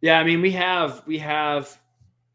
[0.00, 1.78] Yeah, I mean we have we have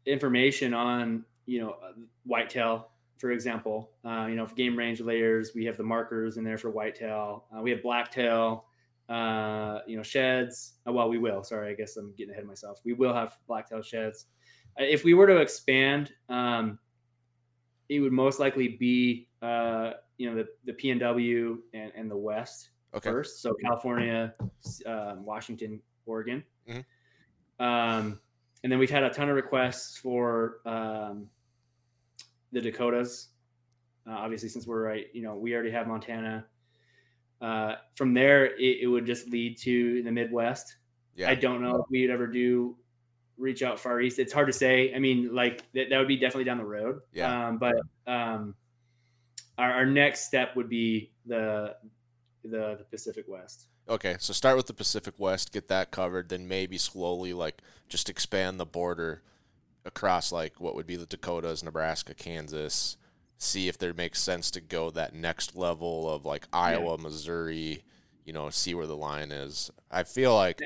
[0.06, 1.92] information on you know, uh,
[2.24, 3.92] whitetail, for example.
[4.04, 7.46] Uh, you know, for game range layers, we have the markers in there for whitetail.
[7.56, 8.66] Uh, we have blacktail,
[9.08, 10.74] uh, you know, sheds.
[10.86, 11.42] Uh, well, we will.
[11.42, 12.80] Sorry, I guess I'm getting ahead of myself.
[12.84, 14.26] We will have blacktail sheds.
[14.78, 16.78] Uh, If we were to expand, um,
[17.88, 22.70] it would most likely be, uh, you know, the, the PNW and, and the West
[22.94, 23.10] Okay.
[23.10, 23.42] first.
[23.42, 24.34] So California,
[24.86, 26.42] um, Washington, Oregon.
[26.68, 26.84] Mhm.
[27.58, 28.20] Um,
[28.62, 31.28] and then we've had a ton of requests for um,
[32.52, 33.28] the Dakotas.
[34.08, 36.46] Uh, obviously, since we're right, you know, we already have Montana.
[37.40, 40.76] Uh, from there, it, it would just lead to the Midwest.
[41.14, 41.30] Yeah.
[41.30, 42.76] I don't know if we'd ever do
[43.36, 44.18] reach out far east.
[44.18, 44.94] It's hard to say.
[44.94, 47.00] I mean, like that, that would be definitely down the road.
[47.12, 47.48] Yeah.
[47.48, 48.54] Um, but um,
[49.58, 51.74] our, our next step would be the
[52.44, 53.66] the, the Pacific West.
[53.88, 58.08] Okay, so start with the Pacific West, get that covered, then maybe slowly like just
[58.08, 59.22] expand the border
[59.86, 62.96] across like what would be the Dakotas, Nebraska, Kansas.
[63.38, 67.84] See if there makes sense to go that next level of like Iowa, Missouri,
[68.24, 69.70] you know, see where the line is.
[69.90, 70.60] I feel like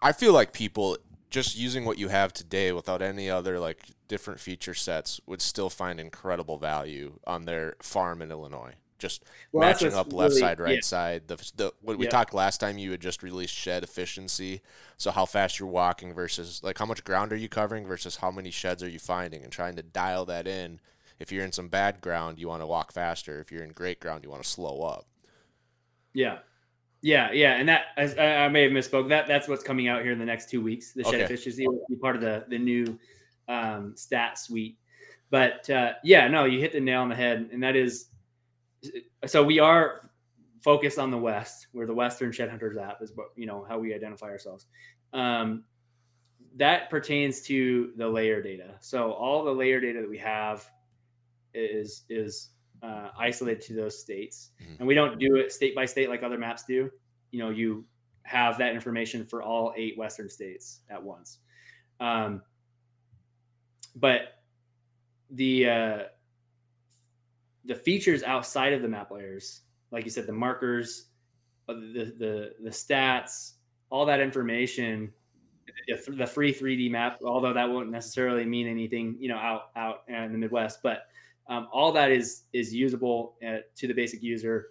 [0.00, 0.98] I feel like people
[1.30, 5.70] just using what you have today without any other like different feature sets would still
[5.70, 8.74] find incredible value on their farm in Illinois.
[9.02, 10.80] Just Well, matching up left really- side, right yeah.
[10.82, 11.26] side.
[11.26, 12.10] The, the what we Yeah.
[12.10, 14.62] talked last time, you had just released shed efficiency.
[14.96, 18.30] So how fast you're walking versus like how much ground are you covering versus how
[18.30, 20.78] many sheds are you finding, and trying to dial that in.
[21.18, 23.40] If you're in some bad ground, you want to walk faster.
[23.40, 25.06] If you're in great ground, you want to slow up.
[26.14, 26.38] Yeah.
[27.04, 29.08] Yeah, yeah, and that I, I may have misspoke.
[29.08, 30.92] That that's what's coming out here in the next two weeks.
[30.92, 31.24] The shed Okay.
[31.24, 32.96] efficiency will be part of the the new
[33.48, 34.78] um, stat suite.
[35.28, 38.06] But uh, yeah, no, you hit the nail on the head, and that is
[39.26, 40.10] so we are
[40.62, 43.94] focused on the West, where the Western Shed Hunters app is, you know how we
[43.94, 44.66] identify ourselves.
[45.12, 45.64] Um,
[46.56, 48.74] that pertains to the layer data.
[48.80, 50.68] So all the layer data that we have
[51.54, 52.50] is is
[52.82, 54.78] uh, isolated to those states, Mhm.
[54.80, 56.90] and we don't do it state by state like other maps do.
[57.30, 57.86] You know, you
[58.24, 61.38] have that information for all eight Western states at once.
[62.00, 62.42] Um,
[63.96, 64.42] but
[65.30, 66.02] the uh,
[67.64, 71.06] the features outside of the map layers, like you said, the markers,
[71.68, 73.52] uh, the the the stats,
[73.90, 75.12] all that information,
[75.86, 77.20] the, free 3D map.
[77.24, 81.06] Although that won't necessarily mean anything, you know, out out in the Midwest, but
[81.48, 84.68] um, all that is is usable uh, to the basic user,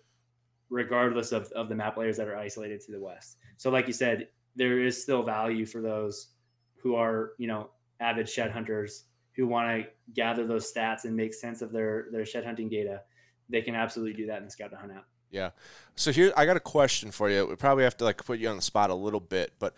[0.69, 3.37] regardless of of the map layers that are isolated to the West.
[3.57, 6.29] So, like you said, there is still value for those
[6.77, 11.33] who are you know avid shed hunters who want to gather those stats and make
[11.33, 13.01] sense of their their shed hunting data,
[13.49, 15.05] they can absolutely do that in the Scout to Hunt app.
[15.29, 15.51] Yeah.
[15.95, 17.45] So here I got a question for you.
[17.45, 19.73] We probably have to like put you on the spot a little bit, but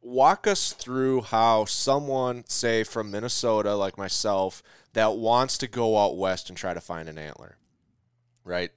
[0.00, 6.16] walk us through how someone, say from Minnesota like myself, that wants to go out
[6.16, 7.56] west and try to find an antler.
[8.44, 8.72] Right?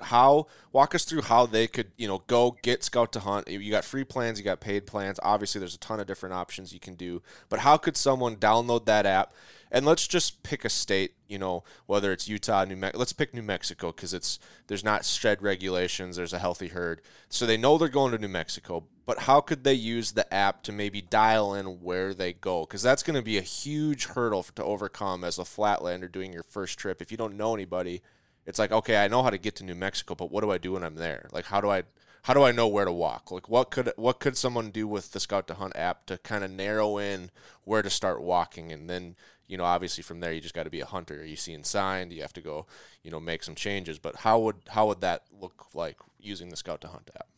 [0.00, 3.48] How walk us through how they could, you know, go get scout to hunt.
[3.48, 5.20] You got free plans, you got paid plans.
[5.22, 7.22] Obviously there's a ton of different options you can do.
[7.48, 9.32] But how could someone download that app
[9.74, 12.98] and let's just pick a state, you know, whether it's Utah, New Mexico.
[13.00, 16.14] Let's pick New Mexico because it's there's not shed regulations.
[16.14, 18.84] There's a healthy herd, so they know they're going to New Mexico.
[19.04, 22.60] But how could they use the app to maybe dial in where they go?
[22.60, 26.44] Because that's going to be a huge hurdle to overcome as a flatlander doing your
[26.44, 27.02] first trip.
[27.02, 28.00] If you don't know anybody,
[28.46, 30.58] it's like okay, I know how to get to New Mexico, but what do I
[30.58, 31.28] do when I'm there?
[31.32, 31.84] Like how do I
[32.22, 33.30] how do I know where to walk?
[33.30, 36.42] Like what could what could someone do with the Scout to Hunt app to kind
[36.42, 37.30] of narrow in
[37.64, 40.70] where to start walking, and then you know obviously from there you just got to
[40.70, 41.20] be a hunter.
[41.20, 42.08] Are you seeing sign?
[42.08, 42.66] Do you have to go
[43.02, 43.98] you know make some changes?
[43.98, 47.28] But how would how would that look like using the Scout to Hunt app?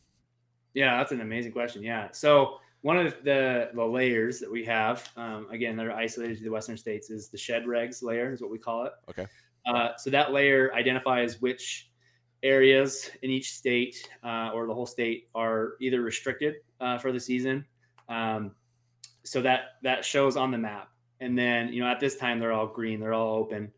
[0.74, 1.82] Yeah, that's an amazing question.
[1.82, 2.08] Yeah.
[2.12, 6.44] So one of the the layers that we have, um, again, that are isolated to
[6.44, 8.92] the Western states, is the shed regs layer, is what we call it.
[9.08, 9.26] Okay.
[9.66, 11.90] Uh, so that layer identifies which
[12.42, 17.20] areas in each state uh, or the whole state are either restricted uh, for the
[17.20, 17.64] season.
[18.08, 18.52] Um,
[19.24, 20.88] so that that shows on the map,
[21.20, 23.72] and then you know at this time they're all green, they're all open.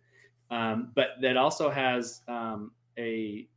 [0.51, 3.48] Um, but that also has um, a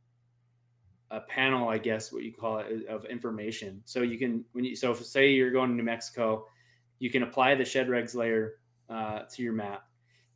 [1.10, 3.82] a panel, I guess what you call it, of information.
[3.84, 6.46] So you can when you so if, say you're going to New Mexico,
[6.98, 8.54] you can apply the shed regs layer
[8.88, 9.84] uh, to your map,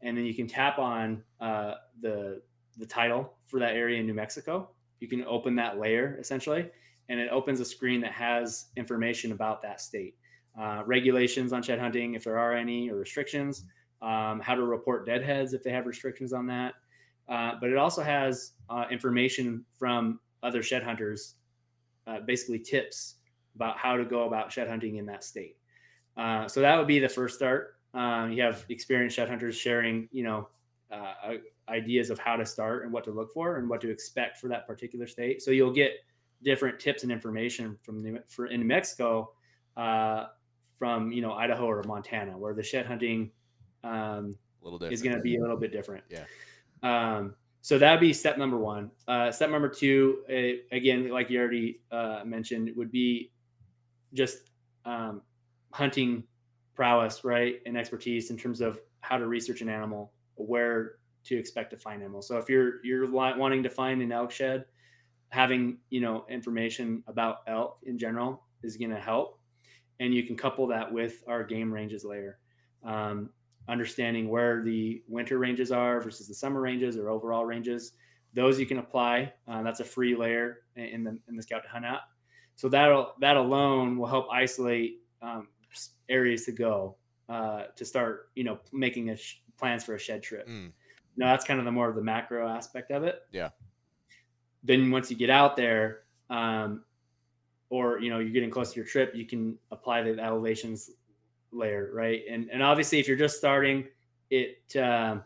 [0.03, 2.43] and then you can tap on uh, the
[2.79, 4.71] the title for that area in New Mexico.
[5.01, 6.71] You can open that layer essentially,
[7.09, 10.17] and it opens a screen that has information about that state,
[10.61, 13.65] uh, regulations on shed hunting if there are any, or restrictions,
[14.03, 16.75] um, how to report deadheads if they have restrictions on that.
[17.29, 21.35] Uh, but it also has uh, information from other shed hunters,
[22.07, 23.17] uh, basically tips
[23.55, 25.57] about how to go about shed hunting in that state.
[26.17, 27.76] Uh, so that would be the first start.
[27.97, 30.49] Um, you have experienced shed hunters sharing, you know,
[30.93, 31.37] uh,
[31.69, 34.49] ideas of how to start and what to look for and what to expect for
[34.49, 35.43] that particular state.
[35.43, 35.93] So you'll get
[36.43, 39.33] different tips and information from New, for in New Mexico,
[39.77, 40.27] uh,
[40.79, 43.31] from you know Idaho or Montana, where the shed hunting
[43.83, 44.93] um, A little different.
[44.93, 46.05] is going to be a little bit different.
[46.11, 46.25] Yeah.
[46.83, 48.91] Um, so that'd be step number one.
[49.09, 53.33] Uh, step number two, uh, again, like you already uh, mentioned, would be
[54.13, 54.51] just
[54.85, 55.23] um,
[55.73, 56.23] hunting
[56.77, 61.71] prowess, right, and expertise in terms of how to research an animal, where to expect
[61.71, 62.29] to find animals.
[62.29, 64.67] So if you're you're wanting to find an elk shed,
[65.31, 69.41] having you know information about elk in general is going to help,
[69.99, 72.39] and you can couple that with our game ranges layer.
[72.85, 73.31] Um,
[73.69, 77.93] understanding where the winter ranges are versus the summer ranges or overall ranges.
[78.33, 79.33] Those you can apply.
[79.49, 82.03] Uh, that's a free layer in the in the Scout to Hunt app.
[82.55, 85.49] So that'll that alone will help isolate um,
[86.09, 86.97] areas to go
[87.29, 90.49] uh, to start, you know, making a sh- plans for a shed trip.
[90.49, 90.73] Mm.
[91.17, 93.23] Now that's kind of the more of the macro aspect of it.
[93.33, 93.51] Yeah.
[94.63, 96.83] Then once you get out there, um,
[97.71, 100.91] or you know you're getting close to your trip, you can apply the elevations
[101.53, 102.23] layer, right?
[102.31, 103.87] And and obviously if you're just starting,
[104.31, 105.25] it um,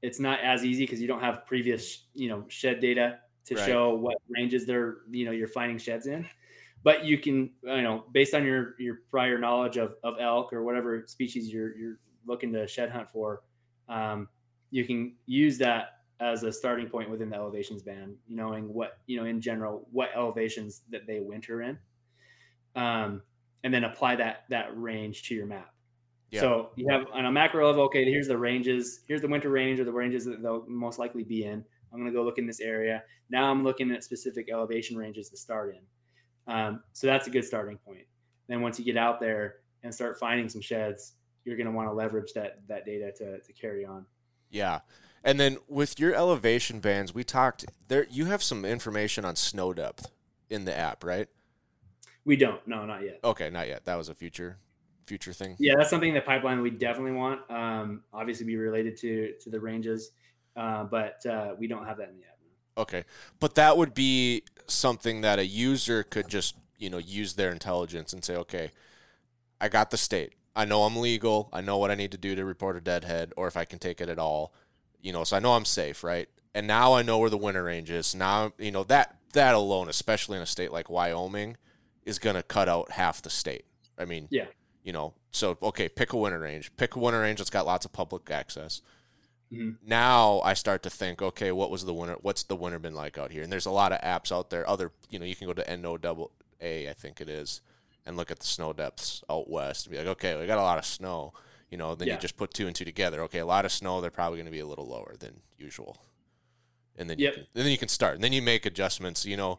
[0.00, 3.66] it's not as easy because you don't have previous you know shed data to Right.
[3.66, 6.26] show what ranges they're you know you're finding sheds in.
[6.84, 10.62] But you can you know based on your your prior knowledge of, of elk or
[10.64, 13.42] whatever species you're you're looking to shed hunt for,
[13.88, 14.28] um,
[14.70, 19.16] you can use that as a starting point within the elevations band, knowing what you
[19.16, 21.78] know in general what elevations that they winter in,
[22.76, 23.22] um,
[23.64, 25.72] and then apply that that range to your map.
[26.30, 26.40] Yeah.
[26.40, 29.78] So you have on a macro level, okay, here's the ranges, here's the winter range
[29.80, 31.62] or the ranges that they'll most likely be in.
[31.92, 33.02] I'm going to go look in this area.
[33.28, 35.82] Now I'm looking at specific elevation ranges to start in.
[36.46, 38.06] Um, so that's a good starting point.
[38.48, 41.88] Then once you get out there and start finding some sheds, you're going to want
[41.88, 44.06] to leverage that that data to to carry on.
[44.50, 44.80] Yeah.
[45.24, 49.72] And then with your elevation bands, we talked there you have some information on snow
[49.72, 50.10] depth
[50.50, 51.28] in the app, right?
[52.24, 53.18] We don't, no, not yet.
[53.24, 53.84] Okay, not yet.
[53.84, 54.58] That was a future
[55.06, 55.56] future thing.
[55.58, 57.40] Yeah, that's something that pipeline we definitely want.
[57.50, 60.12] Um, obviously, be related to to the ranges,
[60.56, 62.31] uh, but uh, we don't have that in the app.
[62.76, 63.04] Okay.
[63.40, 68.12] But that would be something that a user could just, you know, use their intelligence
[68.12, 68.70] and say, okay,
[69.60, 70.32] I got the state.
[70.54, 71.48] I know I'm legal.
[71.52, 73.78] I know what I need to do to report a deadhead or if I can
[73.78, 74.52] take it at all.
[75.00, 76.28] You know, so I know I'm safe, right?
[76.54, 78.14] And now I know where the winter range is.
[78.14, 81.56] Now, you know, that that alone, especially in a state like Wyoming,
[82.04, 83.64] is going to cut out half the state.
[83.98, 84.46] I mean, Yeah.
[84.82, 86.70] you know, so okay, pick a winter range.
[86.76, 88.82] Pick a winter range that's got lots of public access
[89.52, 89.76] Mhm.
[89.82, 92.16] now I start to think, okay, what was the winter?
[92.22, 93.42] What's the winter been like out here?
[93.42, 94.68] And there's a lot of apps out there.
[94.68, 97.60] Other, you know, you can go to NO double A, I think it is,
[98.06, 100.62] and look at the snow depths out west and be like, okay, we got a
[100.62, 101.32] lot of snow.
[101.70, 102.14] You know, then Yeah.
[102.14, 103.22] you just put two and two together.
[103.22, 104.00] Okay, a lot of snow.
[104.00, 105.98] They're probably going to be a little lower than usual.
[106.96, 107.30] And then Yep.
[107.32, 108.14] you can, and then you can start.
[108.14, 109.24] And then you make adjustments.
[109.24, 109.58] You know,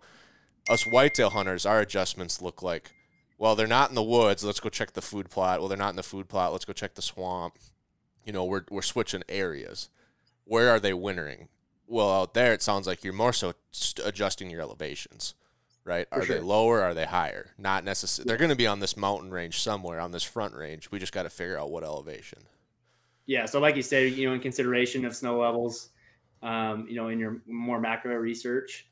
[0.69, 2.91] us whitetail hunters, our adjustments look like,
[3.39, 4.43] well, they're not in the woods.
[4.43, 5.59] Let's go check the food plot.
[5.59, 6.51] Well, they're not in the food plot.
[6.51, 7.57] Let's go check the swamp.
[8.25, 9.89] You know, we're we're switching areas.
[10.45, 11.47] Where are they wintering?
[11.87, 15.35] Well, out there, it sounds like you're more so st- adjusting your elevations,
[15.83, 16.07] right?
[16.09, 16.81] For are they lower?
[16.81, 17.51] Are they higher?
[17.57, 18.27] Not necessarily.
[18.27, 20.91] They're going to be on this mountain range somewhere on this front range.
[20.91, 22.39] We just got to figure out what elevation.
[23.25, 25.89] Yeah, so like you said, you know, in consideration of snow levels,
[26.41, 28.87] um, you know, in your more macro research,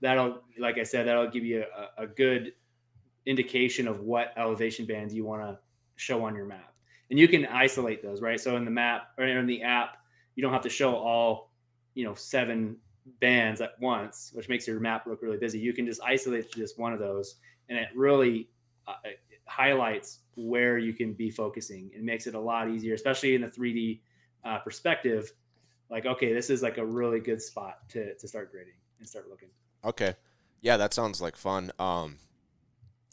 [0.00, 1.64] that'll, like I said, that'll give you
[1.98, 2.52] a, a good
[3.26, 5.58] indication of what elevation bands you want to
[5.96, 6.71] show on your map,
[7.12, 8.40] and you can isolate those, right?
[8.40, 9.98] So in the map or in the app,
[10.34, 11.52] you don't have to show all,
[11.92, 12.78] you know, seven
[13.20, 15.58] bands at once, which makes your map look really busy.
[15.58, 17.34] You can just isolate just one of those,
[17.68, 18.48] and it really
[18.88, 21.90] uh, it highlights where you can be focusing.
[21.94, 24.00] It makes it a lot easier, especially in the 3D
[24.42, 25.30] uh, perspective.
[25.90, 29.28] Like, okay, this is like a really good spot to to start grading and start
[29.28, 29.50] looking.
[29.84, 30.14] Okay.
[30.62, 31.72] Yeah, that sounds like fun.
[31.78, 32.16] Um,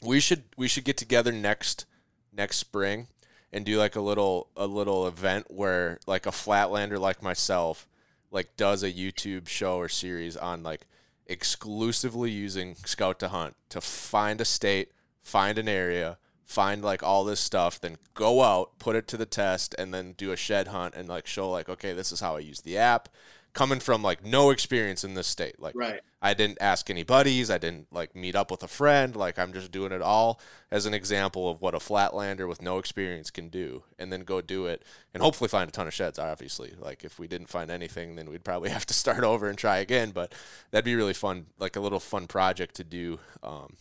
[0.02, 1.84] we should we should get together next
[2.32, 3.08] next spring
[3.52, 7.86] and do like a little a little event where like a flatlander like myself
[8.30, 10.86] like does a YouTube show or series on like
[11.26, 14.90] exclusively using Scout to Hunt to find a state,
[15.22, 19.26] find an area, find like all this stuff, then go out, put it to the
[19.26, 22.36] test, and then do a shed hunt and like show like, okay, this is how
[22.36, 23.08] I use the app.
[23.52, 25.58] Coming from like no experience in this state.
[25.58, 26.00] Like Right.
[26.22, 27.50] I didn't ask any buddies.
[27.50, 29.16] I didn't like meet up with a friend.
[29.16, 30.40] Like I'm just doing it all
[30.70, 34.40] as an example of what a flatlander with no experience can do, and then go
[34.40, 34.84] do it,
[35.14, 36.18] and hopefully find a ton of sheds.
[36.18, 39.56] Obviously, like if we didn't find anything, then we'd probably have to start over and
[39.56, 40.10] try again.
[40.10, 40.34] But
[40.70, 43.76] that'd be really fun, like a little fun project to do um,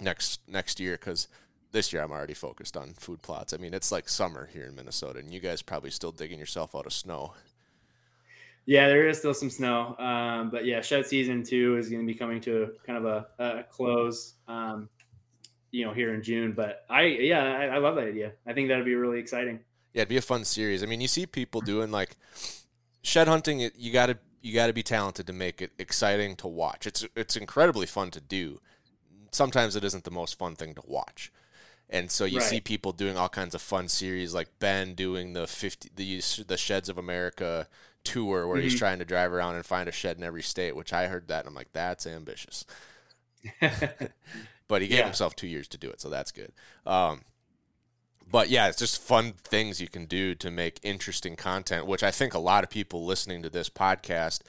[0.00, 1.28] next next year, because
[1.70, 3.52] this year I'm already focused on food plots.
[3.52, 6.74] I mean, it's like summer here in Minnesota, and you guys probably still digging yourself
[6.74, 7.34] out of snow.
[8.64, 12.06] Yeah, there is still some snow, um, but yeah, shed season two is going to
[12.06, 14.88] be coming to kind of a, a close, um,
[15.72, 16.52] you know, here in June.
[16.52, 18.32] But I, yeah, I, I love that idea.
[18.46, 19.60] I think that'd be really exciting.
[19.92, 20.82] Yeah, it'd be a fun series.
[20.82, 22.16] I mean, you see people doing like
[23.02, 23.70] shed hunting.
[23.76, 26.86] You got to you got to be talented to make it exciting to watch.
[26.86, 28.60] It's it's incredibly fun to do.
[29.32, 31.32] Sometimes it isn't the most fun thing to watch.
[31.90, 32.40] And so you Right.
[32.40, 36.56] see people doing all kinds of fun series, like Ben doing the fifty the the
[36.58, 37.68] Sheds of America
[38.04, 38.78] tour, where he's Mhm.
[38.78, 40.74] trying to drive around and find a shed in every state.
[40.76, 42.64] Which I heard that, and I'm like, that's ambitious.
[44.68, 45.04] but he gave Yeah.
[45.06, 46.52] himself two years to do it, so that's good.
[46.86, 47.24] Um,
[48.30, 52.10] but yeah, it's just fun things you can do to make interesting content, which I
[52.10, 54.40] think a lot of people listening to this podcast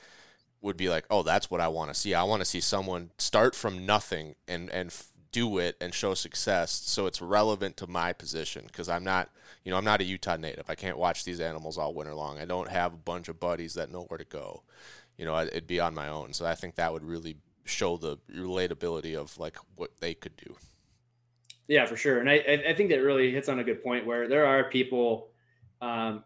[0.61, 2.13] would be like, "Oh, that's what I want to see.
[2.13, 6.13] I want to see someone start from nothing and and f- do it and show
[6.13, 9.29] success, so it's relevant to my position because I'm not,
[9.65, 10.69] you know, I'm not a Utah native.
[10.69, 12.39] I can't watch these animals all winter long.
[12.39, 14.63] I don't have a bunch of buddies that know where to go.
[15.17, 16.31] You know, it'd be on my own.
[16.31, 20.55] So I think that would really show the relatability of like what they could do.
[21.67, 22.19] Yeah, for sure.
[22.19, 24.69] And I, I I think that really hits on a good point where there are
[24.69, 25.29] people
[25.81, 26.23] um,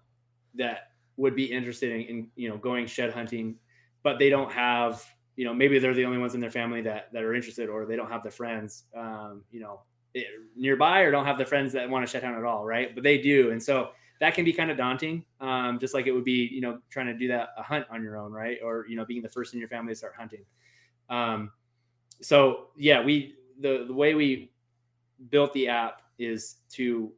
[0.56, 3.56] that would be interested in, in, you know, going shed hunting,
[4.04, 5.04] but they don't have,
[5.38, 7.86] you know, maybe they're the only ones in their family that, that are interested, or
[7.86, 9.82] they don't have the friends, um, you know,
[10.16, 10.26] i-
[10.56, 12.66] nearby or don't have the friends that want to shed hunt at all.
[12.66, 12.94] Right.
[12.94, 13.52] But they do.
[13.52, 15.24] And so that can be kind of daunting.
[15.40, 18.04] Um, just like it would be, you know, trying to do that a hunt on
[18.04, 18.32] your own.
[18.32, 18.58] Right.
[18.64, 20.44] Or, you know, being the first in your family to start hunting.
[21.10, 21.52] Um,
[22.20, 24.52] so yeah, we, the, the way we
[25.30, 27.12] built the app is to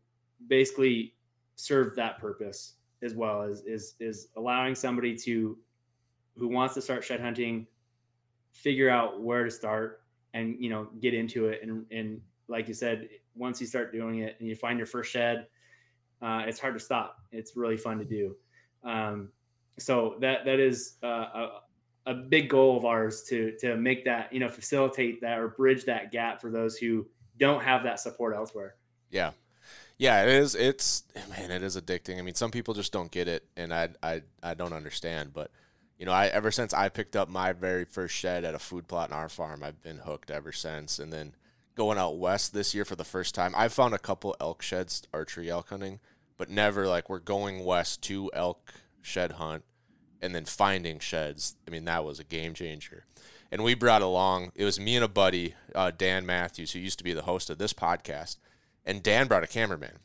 [0.48, 1.16] basically
[1.56, 5.58] serve that purpose as well as is is allowing somebody to
[6.38, 7.66] who wants to start shed hunting
[8.52, 10.02] figure out where to start
[10.34, 14.20] and you know get into it and and like you said once you start doing
[14.20, 15.48] it and you find your first shed
[16.22, 18.36] uh, it's hard to stop it's really fun to do
[18.84, 19.30] um,
[19.78, 21.50] so that that is uh, a,
[22.08, 25.86] a big goal of ours to to make that you know facilitate that or bridge
[25.86, 27.06] that gap for those who
[27.38, 28.76] don't have that support elsewhere
[29.12, 29.32] Yeah.
[29.98, 30.56] Yeah, it is.
[30.56, 32.20] It's man, it is addicting.
[32.20, 35.34] I mean, some people just don't get it, and I I I don't understand.
[35.34, 35.52] But
[36.00, 38.88] you know, I ever since I picked up my very first shed at a food
[38.88, 40.98] plot in our farm, I've been hooked ever since.
[40.98, 41.34] And then
[41.76, 45.04] going out west this year for the first time, I found a couple elk sheds
[45.14, 46.00] archery elk hunting,
[46.38, 49.64] but never like we're going west to elk shed hunt,
[50.22, 51.56] and then finding sheds.
[51.68, 53.06] I mean, that was a game changer.
[53.52, 54.52] And we brought along.
[54.56, 57.50] It was me and a buddy, uh, Dan Matthews, who used to be the host
[57.50, 58.38] of this podcast
[58.86, 60.00] and Dan brought a cameraman.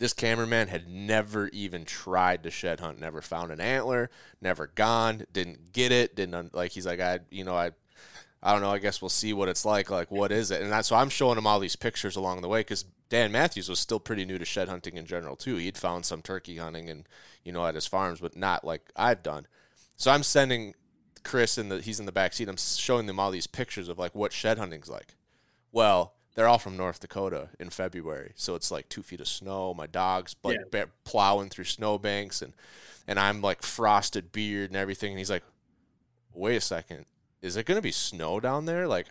[0.00, 4.08] This cameraman had never even tried to shed hunt, never found an antler,
[4.40, 6.72] never gone, didn't get it, didn't like.
[6.72, 7.72] He's like, I, you know, I,
[8.42, 8.70] I don't know.
[8.70, 9.90] I guess we'll see what it's like.
[9.90, 10.62] Like, what is it?
[10.62, 13.68] And that, so I'm showing him all these pictures along the way because Dan Matthews
[13.68, 15.56] was still pretty new to shed hunting in general too.
[15.56, 17.06] He'd found some turkey hunting and
[17.44, 19.48] you know at his farms, but not like I've done.
[19.96, 20.74] So I'm sending
[21.24, 22.48] Chris in the he's in the back seat.
[22.48, 25.14] I'm showing them all these pictures of like what shed hunting's like.
[25.72, 29.74] Well, they're all from North Dakota in February, so it's like two feet of snow.
[29.74, 32.52] My dog's like ba- plowing through snowbanks, and
[33.06, 35.10] and I'm like frosted beard and everything.
[35.12, 35.44] And he's like,
[36.32, 37.06] "Wait a second,
[37.42, 38.86] is it gonna be snow down there?
[38.86, 39.06] Like,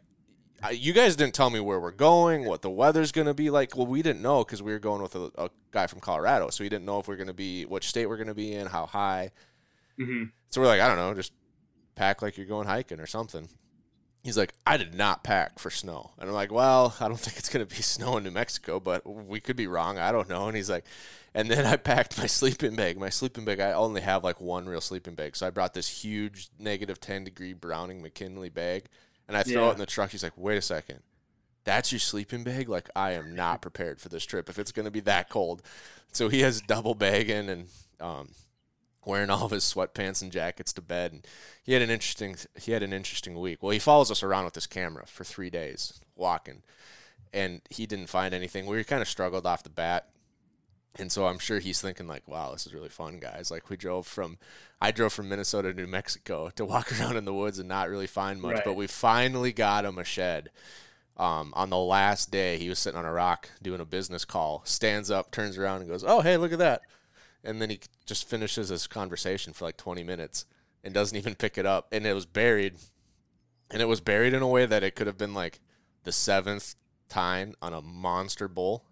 [0.64, 3.76] I, you guys didn't tell me where we're going, what the weather's gonna be like.
[3.76, 6.64] Well, we didn't know because we were going with a, a guy from Colorado, so
[6.64, 9.32] we didn't know if we're gonna be which state we're gonna be in, how high.
[9.98, 11.34] hmm So we're like, I don't know, just
[11.96, 13.50] pack like you're going hiking or something.
[14.24, 16.12] He's like, I did not pack for snow.
[16.20, 18.80] And I'm like, well, I don't think it's going to be snow in New Mexico,
[18.80, 19.98] but we could be wrong.
[19.98, 20.48] I don't know.
[20.48, 20.86] And he's like,
[21.34, 22.98] and then I packed my sleeping bag.
[22.98, 25.36] My sleeping bag, I only have like one real sleeping bag.
[25.36, 28.86] So I brought this huge negative 10 degree Browning McKinley bag
[29.28, 29.70] and I throw Yeah.
[29.70, 30.10] it in the truck.
[30.12, 31.00] He's like, wait a second.
[31.64, 32.68] That's your sleeping bag?
[32.68, 35.62] Like, I am not prepared for this trip if it's going to be that cold.
[36.12, 37.68] So he has double bagging and,
[38.00, 38.30] um,
[39.06, 41.28] wearing all of his sweatpants and jackets to bed and
[41.64, 43.62] he had an interesting he had an interesting week.
[43.64, 46.64] Well he follows us around with this camera for three days walking
[47.34, 48.66] and he didn't find anything.
[48.66, 50.08] We kind of struggled off the bat
[50.98, 53.52] and so i'm sure he's thinking like wow this is really fun guys.
[53.52, 54.38] Like we drove from
[54.82, 57.90] i drove from minnesota to new mexico to walk around in the woods and not
[57.90, 58.66] really find much Right.
[58.66, 60.50] but we finally got him a shed.
[61.16, 64.62] Um, on the last day he was sitting on a rock doing a business call
[64.66, 66.82] stands up turns around and goes oh hey look at that
[67.44, 70.46] and then he just finishes his conversation for like 20 minutes
[70.84, 72.76] and doesn't even pick it up and it was buried.
[73.72, 75.60] And it was buried in a way that it could have been like
[76.04, 76.76] the seventh
[77.08, 78.84] time on a monster bull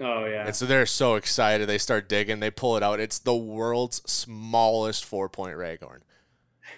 [0.00, 0.46] Oh yeah.
[0.46, 1.68] and so they're so excited.
[1.68, 2.40] They start digging.
[2.40, 3.00] They pull it out.
[3.00, 6.00] It's the world's smallest four point raghorn.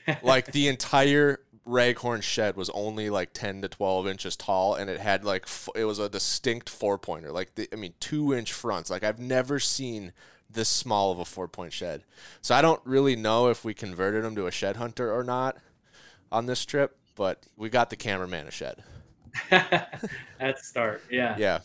[0.23, 4.99] Like the entire raghorn shed was only like 10 to 12 inches tall and it
[5.01, 8.53] had like f- it was a distinct four pointer like the, i mean two inch
[8.53, 8.89] fronts.
[8.91, 10.13] Like i've never seen
[10.53, 12.03] this small of a four point shed
[12.41, 15.57] so i don't really know if we converted him to a shed hunter or not
[16.33, 18.83] on this trip but we got the cameraman a shed
[19.51, 21.03] That's a start.
[21.11, 21.37] Yeah.
[21.39, 21.61] yeah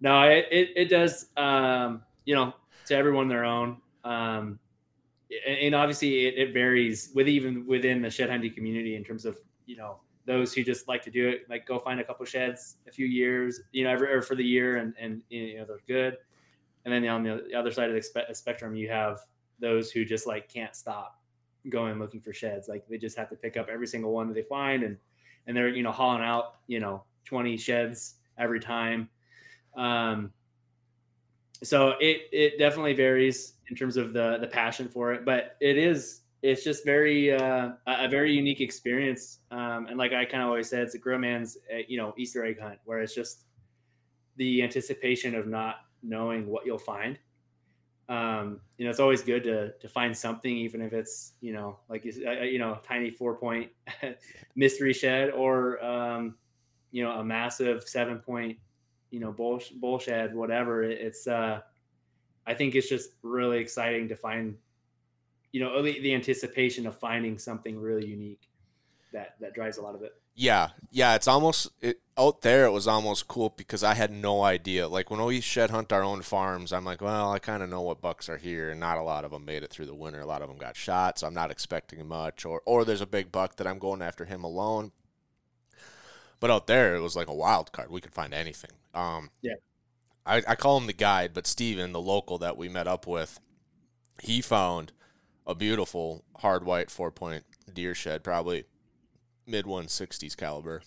[0.00, 2.54] No, it, it, it does, um, you know,
[2.86, 3.78] to everyone their own.
[4.04, 4.58] Um,
[5.46, 9.38] and, obviously it, it varies with even within the shed hunting community in terms of,
[9.66, 12.76] you know, those who just like to do it, like go find a couple sheds
[12.86, 15.78] a few years, you know, every, or for the year and, and, you know, they're
[15.86, 16.16] good.
[16.84, 19.20] And then on the other side of the spe- spectrum, you have
[19.58, 21.20] those who just like can't stop
[21.70, 22.68] going looking for sheds.
[22.68, 24.96] Like they just have to pick up every single one that they find and,
[25.46, 29.08] and they're, you know, hauling out, you know, 20 sheds every time.
[29.76, 30.32] Um,
[31.62, 35.78] so it it definitely varies in terms of the the passion for it, but it
[35.78, 39.38] is it's just very uh, a very unique experience.
[39.50, 42.12] Um, and like I kind of always said, it's a grill man's uh, you know
[42.18, 43.44] Easter egg hunt where it's just
[44.36, 47.18] the anticipation of not knowing what you'll find.
[48.08, 51.78] Um, you know, it's always good to to find something, even if it's you know
[51.88, 53.70] like you know tiny four point
[54.54, 56.36] mystery shed or um,
[56.94, 58.56] you know a massive seven point
[59.10, 61.60] you know bull bull shed whatever it's uh
[62.46, 64.56] i think it's just really exciting to find
[65.52, 68.48] you know the, the anticipation of finding something really unique
[69.14, 72.70] that that drives a lot of it yeah yeah it's almost it, out there it
[72.70, 76.20] was almost cool because i had no idea like when we shed hunt our own
[76.20, 79.02] farms i'm like well i kind of know what bucks are here and not a
[79.02, 81.26] lot of them made it through the winter a lot of them got shot so
[81.26, 84.44] i'm not expecting much or or there's a big buck that i'm going after him
[84.44, 84.92] alone
[86.44, 87.90] but out there, it was like a wild card.
[87.90, 88.72] We could find anything.
[88.92, 89.54] Um, yeah.
[90.26, 93.40] I, I call him the guide, but Steven, the local that we met up with,
[94.22, 94.92] he found
[95.46, 98.64] a beautiful hard white four point deer shed, probably
[99.46, 100.82] mid 160s caliber.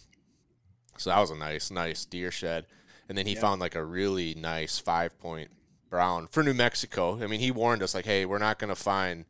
[0.98, 2.66] So that was a nice, nice deer shed.
[3.10, 3.42] And then he Yeah.
[3.42, 5.52] found like a really nice five point
[5.90, 7.22] brown for New Mexico.
[7.24, 9.26] I mean, he warned us like, hey, we're not going to find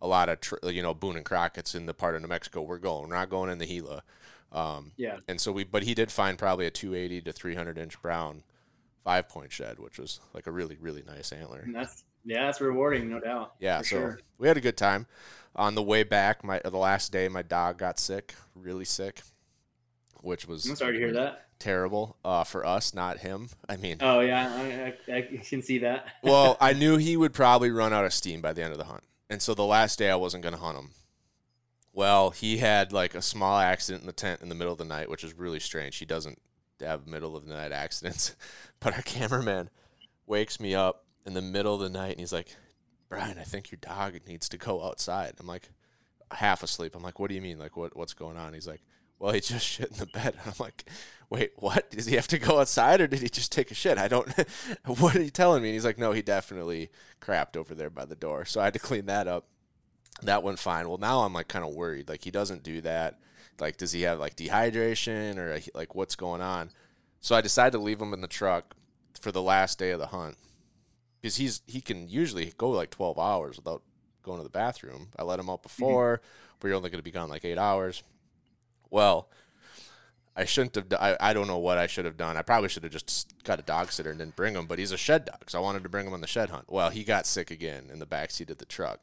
[0.00, 2.62] a lot of, tr- you know, Boone and Crockett's in the part of New Mexico
[2.62, 3.08] we're going.
[3.08, 4.02] We're not going in the Gila.
[4.50, 8.00] Um, yeah and so we, but he did find probably a 280 to 300 inch
[8.00, 8.44] brown
[9.04, 11.60] five point shed, which was like a really, really nice antler.
[11.60, 14.20] and that's yeah that's rewarding no doubt Yeah, so sure.
[14.38, 15.06] we had a good time.
[15.56, 19.22] On the way back, my the last day, my dog got sick, really sick,
[20.20, 23.48] which was i'm sorry to hear that terrible uh, for us, not him.
[23.68, 27.32] I mean, oh yeah I, I, I can see that well, I knew he would
[27.32, 29.98] probably run out of steam by the end of the hunt, and so the last
[29.98, 30.90] day I wasn't going to hunt him.
[31.92, 34.84] Well, he had like a small accident in the tent in the middle of the
[34.84, 35.96] night, which is really strange.
[35.96, 36.38] He doesn't
[36.80, 38.36] have middle of the night accidents,
[38.80, 39.70] but our cameraman
[40.26, 42.56] wakes me up in the middle of the night and he's like,
[43.10, 45.68] "Brian, I think your dog needs to go outside." I'm like,
[46.32, 46.94] half asleep.
[46.96, 47.58] I'm like, "What do you mean?
[47.58, 48.80] Like, what what's going on?" He's like,
[49.18, 50.88] "Well, he just shit in the bed." I'm like,
[51.30, 51.90] "Wait, what?
[51.90, 54.28] Does he have to go outside, or did he just take a shit?" I don't.
[54.86, 55.68] what are you telling me?
[55.68, 58.72] And he's like, "No, he definitely crapped over there by the door." So I had
[58.72, 59.46] to clean that up.
[60.22, 60.88] That went fine.
[60.88, 62.08] Well, now I'm like kind of worried.
[62.08, 63.20] Like he doesn't do that.
[63.60, 66.70] Like, does he have like dehydration or like what's going on?
[67.20, 68.74] So I decided to leave him in the truck
[69.20, 70.36] for the last day of the hunt
[71.20, 73.82] because he's he can usually go like 12 hours without
[74.22, 75.08] going to the bathroom.
[75.18, 76.20] I let him out before.
[76.60, 78.02] But we're only going to be gone like eight hours.
[78.90, 79.28] Well,
[80.36, 80.86] I shouldn't have.
[81.00, 82.36] I, I don't know what I should have done.
[82.36, 84.66] I probably should have just got a dog sitter and didn't bring him.
[84.66, 86.66] But he's a shed dog, so I wanted to bring him on the shed hunt.
[86.70, 89.00] Well, he got sick again in the back seat of the truck.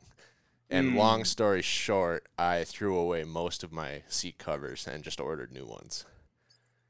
[0.70, 0.95] And Mm.
[0.95, 5.66] long story short, I threw away most of my seat covers and just ordered new
[5.66, 6.05] ones.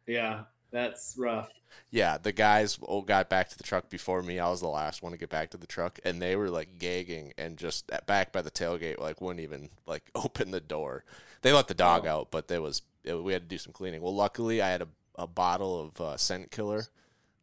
[0.07, 0.43] yeah
[0.75, 1.49] that's rough
[1.89, 4.39] Yeah, the guys all got back to the truck before me.
[4.39, 6.79] I was the last one to get back to the truck, and they were like
[6.79, 11.03] gagging and just back by the tailgate, like wouldn't even like open the door.
[11.41, 14.01] They let the dog out, but there was it, we had to do some cleaning.
[14.01, 16.85] Well, luckily I had a, a bottle of uh, scent killer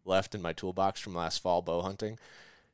[0.05, 2.19] left in my toolbox from last fall bow hunting,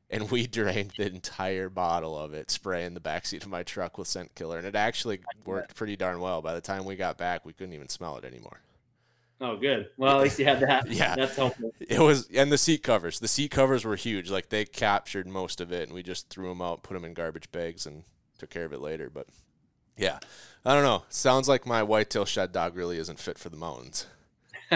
[0.09, 4.07] and we drained the entire bottle of it, spraying the backseat of my truck with
[4.07, 6.41] scent killer, and it actually worked pretty darn well.
[6.41, 8.59] By the time we got back, we couldn't even smell it anymore.
[9.41, 11.15] Oh good well at least you had that Yeah.
[11.15, 13.19] that's helpful It was, and the seat covers.
[13.19, 14.29] The seat covers were huge.
[14.29, 17.13] Like they captured most of it, and we just threw them out, put them in
[17.13, 18.03] garbage bags, and
[18.37, 19.09] took care of it later.
[19.09, 19.27] But
[19.97, 20.19] yeah,
[20.65, 21.03] I don't know.
[21.09, 24.05] Sounds like my whitetail shed dog really isn't fit for the mountains.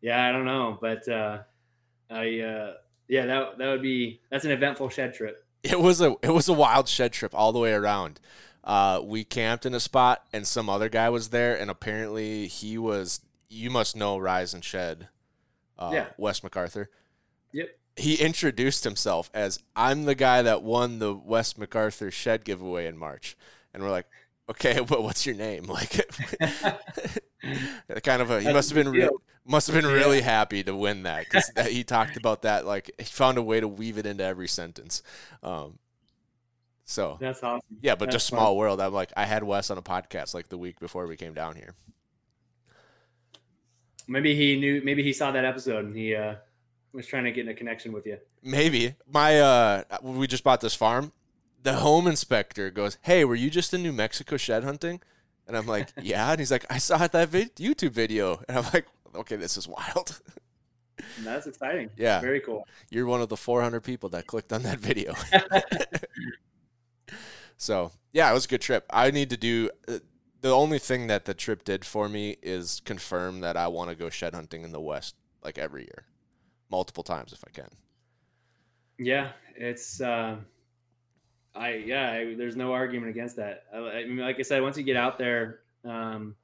[0.00, 1.38] yeah i don't know but uh
[2.10, 2.72] i uh
[3.08, 6.48] yeah that that would be that's an eventful shed trip It was a it was
[6.48, 8.18] a wild shed trip all the way around.
[8.62, 12.76] Uh, we camped in a spot, and some other guy was there, and apparently he
[12.78, 13.20] was.
[13.48, 15.08] You must know Rise and Shed,
[15.78, 16.06] uh, Yeah.
[16.18, 16.88] Wes MacArthur.
[17.52, 22.86] yep he introduced himself as I'm the guy that won the Wes MacArthur shed giveaway
[22.86, 23.36] in March.
[23.74, 24.06] And we're like,
[24.48, 25.64] okay, but what's your name?
[25.68, 26.06] Like,
[28.02, 28.38] kind of a.
[28.38, 29.96] He That's must have been big re- must have been Yeah.
[29.96, 32.64] really happy to win that because he talked about that.
[32.66, 35.02] Like, he found a way to weave it into every sentence.
[35.42, 35.78] Um,
[36.90, 37.60] so That's awesome.
[37.80, 38.38] yeah, but That's just fun.
[38.38, 38.80] small world.
[38.80, 41.54] I'm like, I had Wes on a podcast like the week before we came down
[41.56, 41.74] here.
[44.08, 44.82] Maybe he knew.
[44.84, 46.34] Maybe he saw that episode and he uh,
[46.92, 48.18] was trying to get in a connection with you.
[48.42, 51.12] Maybe my uh, we just bought this farm.
[51.62, 55.00] The home inspector goes, "Hey, were you just in New Mexico shed hunting?"
[55.46, 58.64] And I'm like, "Yeah." And he's like, "I saw that vid- YouTube video." And I'm
[58.74, 60.20] like, "Okay, this is wild."
[61.22, 61.90] That's exciting.
[61.96, 62.20] Yeah.
[62.20, 62.66] Very cool.
[62.90, 65.14] You're one of the 400 people that clicked on that video.
[67.60, 68.86] so yeah, it was a good trip.
[68.90, 69.70] I need to do.
[69.86, 69.98] Uh,
[70.40, 73.96] the only thing that the trip did for me is confirm that I want to
[73.96, 76.06] go shed hunting in the West like every year,
[76.70, 77.68] multiple times if I can.
[78.98, 80.00] Yeah, it's.
[80.00, 80.36] Uh,
[81.54, 82.10] I yeah.
[82.10, 83.64] I, there's no argument against that.
[83.74, 86.34] I, I mean, like I said, once you get out there, um,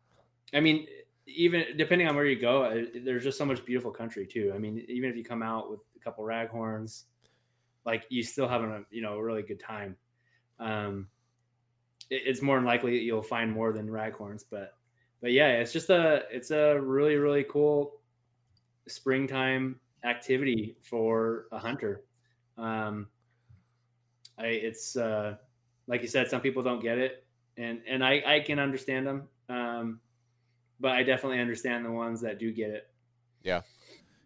[0.53, 0.87] I mean,
[1.27, 4.53] even depending on where you go, uh, there's just so much beautiful country too.
[4.55, 7.05] I mean, even if you come out with a couple raghorns,
[7.87, 9.97] like you still having a you know a really good time.
[10.59, 11.11] Um,
[12.11, 14.77] it- it's more than likely you'll find more than raghorns, but
[15.21, 18.01] but yeah, it's just a it's a really really cool
[18.89, 22.05] springtime activity for a hunter.
[22.57, 23.11] Um,
[24.39, 25.37] I it's uh,
[25.87, 27.27] like you said, some people don't get it,
[27.57, 29.29] and and I I can understand them.
[29.49, 30.01] Um,
[30.81, 32.91] but I definitely understand the ones that do get it.
[33.43, 33.63] Yeah.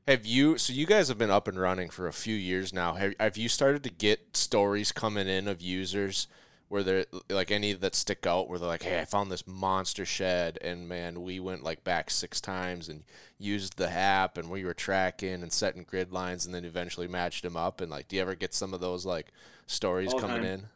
[0.09, 0.59] Have you?
[0.59, 2.95] So you guys have been up and running for a few years now.
[2.95, 6.27] Have Have you started to get stories coming in of users
[6.69, 10.05] where they're like any that stick out where they're like, "Hey, I found this monster
[10.05, 13.05] shed, and man, we went like back six times and
[13.39, 17.43] used the app, and we were tracking and setting grid lines, and then eventually matched
[17.43, 19.29] them up." And like, do you ever get some of those like
[19.67, 20.45] stories All coming time.
[20.45, 20.69] in?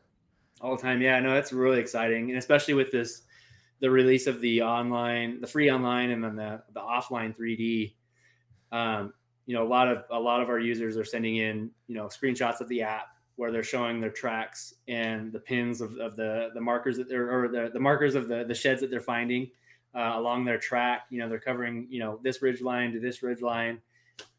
[0.61, 1.03] all the time.
[1.03, 3.23] Yeah, no, that's really exciting, and especially with this,
[3.81, 7.95] the release of the online, the free online, and then the the offline 3D.
[8.73, 9.13] Um,
[9.47, 12.07] you know, a lot of a lot of our users are sending in you know
[12.07, 16.51] screenshots of the app where they're showing their tracks and the pins of, of the
[16.55, 19.51] the markers that they're or the, the markers of the the sheds that they're finding
[19.95, 21.03] uh, along their track.
[21.11, 23.81] You know, they're covering you know this ridge line to this ridge line,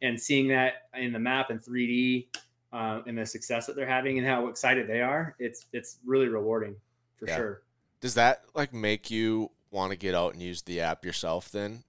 [0.01, 2.27] and seeing that in the map in 3D
[2.73, 6.27] uh, and the success that they're having and how excited they are, it's it's really
[6.27, 6.75] rewarding
[7.17, 7.35] for Yeah.
[7.35, 7.61] sure.
[8.01, 11.51] Does that like make you want to get out and use the app yourself?
[11.51, 11.83] Then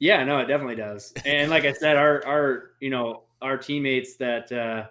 [0.00, 1.12] Yeah, no, it definitely does.
[1.24, 4.86] And like I said, our our you know our teammates that uh,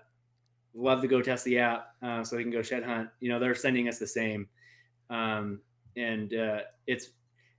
[0.73, 3.09] love to go test the app uh, so they can go shed hunt.
[3.19, 4.47] You know, they're sending us the same,
[5.09, 5.59] um,
[5.97, 7.09] and uh, it's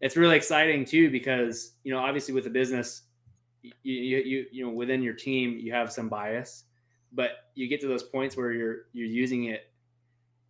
[0.01, 3.03] it's really exciting too because you know obviously with the business,
[3.63, 6.65] you, you you you know within your team you have some bias,
[7.13, 9.73] but you get to those points where you're you're using it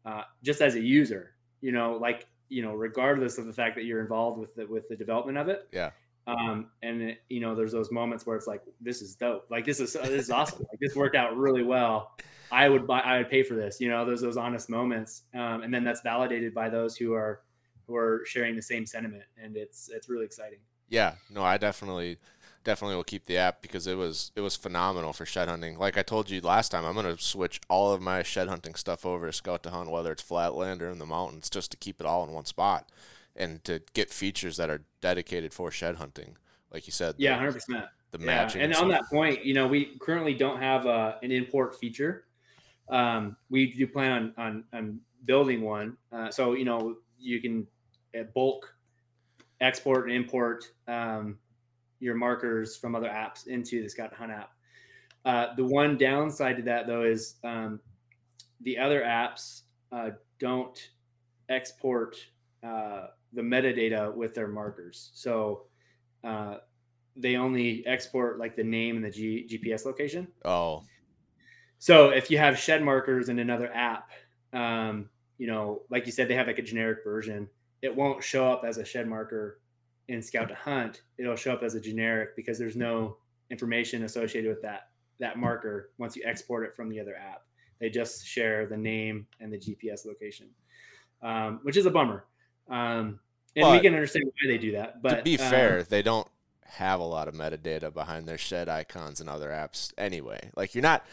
[0.04, 1.32] uh, just as a user.
[1.62, 4.88] You know, like you know, regardless of the fact that you're involved with the with
[4.88, 5.90] the development of it yeah,
[6.26, 9.46] um, and it, you know there's those moments where it's like this is dope.
[9.50, 10.60] Like this is this is awesome.
[10.70, 12.12] Like this worked out really well.
[12.52, 15.22] I would buy i would pay for this you know there's those honest moments.
[15.34, 17.42] Um, and then that's validated by those who are
[17.86, 19.24] who are sharing the same sentiment.
[19.42, 20.58] And it's it's really exciting.
[20.88, 22.18] Yeah, no, I definitely
[22.62, 25.78] definitely will keep the app because it was it was phenomenal for shed hunting.
[25.78, 29.06] Like I told you last time, I'm gonna switch all of my shed hunting stuff
[29.06, 32.00] over to Scout to Hunt, whether it's flatland or in the mountains, just to keep
[32.00, 32.88] it all in one spot
[33.40, 36.36] and to get features that are dedicated for shed hunting.
[36.72, 38.60] Like you said, yeah 100% the Yeah, matching.
[38.62, 42.24] and and on that point, you know, we currently don't have uh, an import feature.
[42.88, 45.96] Um, we do plan on on, on building one.
[46.12, 47.66] Uh, so you know, you can
[48.18, 48.72] uh, bulk
[49.60, 51.38] export and import um,
[52.00, 54.50] your markers from other apps into the Scout Hunt app.
[55.24, 57.78] Uh, the one downside to that, though, is um,
[58.62, 59.62] the other apps
[59.92, 60.90] uh, don't
[61.50, 62.16] export
[62.64, 65.10] uh, the metadata with their markers.
[65.14, 65.64] So
[66.24, 66.56] uh,
[67.16, 70.28] they only export like the name and the G- GPS location.
[70.44, 70.84] oh,
[71.78, 74.10] So if you have shed markers in another app,
[74.52, 75.08] um,
[75.38, 77.48] you know, like you said, they have like a generic version.
[77.82, 79.60] It won't show up as a shed marker
[80.08, 81.02] in Scout to Hunt.
[81.18, 83.16] It'll show up as a generic because there's no
[83.50, 87.42] information associated with that that marker once you export it from the other app.
[87.78, 90.48] They just share the name and the GPS location,
[91.22, 92.24] um, which is a bummer.
[92.68, 93.20] Um,
[93.56, 95.02] and we can understand why they do that.
[95.02, 96.28] But to be um, fair, they don't
[96.64, 100.50] have a lot of metadata behind their shed icons and other apps anyway.
[100.56, 101.04] Like you're not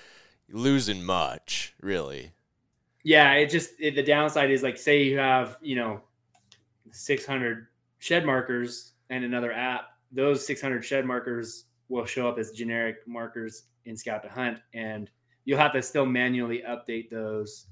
[0.50, 2.32] losing much, really.
[3.04, 6.02] yeah it just it, the downside is like say you have you know
[6.92, 7.68] 600
[8.00, 13.64] shed markers and another app those 600 shed markers will show up as generic markers
[13.86, 15.10] in scout to hunt and
[15.46, 17.68] you'll have to still manually update those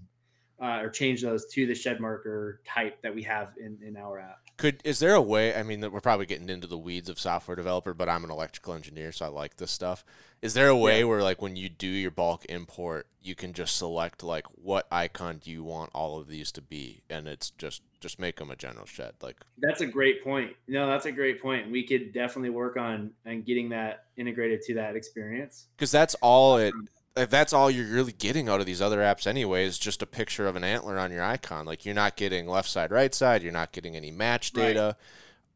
[0.62, 4.20] uh, or change those to the shed marker type that we have in, in our
[4.20, 4.40] app.
[4.58, 5.54] Could is there a way?
[5.54, 8.32] I mean, that we're probably getting into the weeds of software developer, but I'm an
[8.32, 10.06] electrical engineer, so I like this stuff.
[10.42, 13.76] Is there a way where, like, when you do your bulk import, you can just
[13.76, 17.82] select like what icon do you want all of these to be, and it's just
[18.00, 20.54] just make them a general shed, like That's a great point.
[20.68, 21.70] No, that's a great point.
[21.72, 25.66] We could definitely work on and getting that integrated to that experience.
[25.76, 26.74] because that's all it.
[27.18, 30.06] If that's all you're really getting out of these other apps, anyway, is just a
[30.06, 31.66] picture of an antler on your icon.
[31.66, 33.42] Like you're not getting left side, right side.
[33.42, 34.74] You're not getting any match Right.
[34.74, 34.98] data.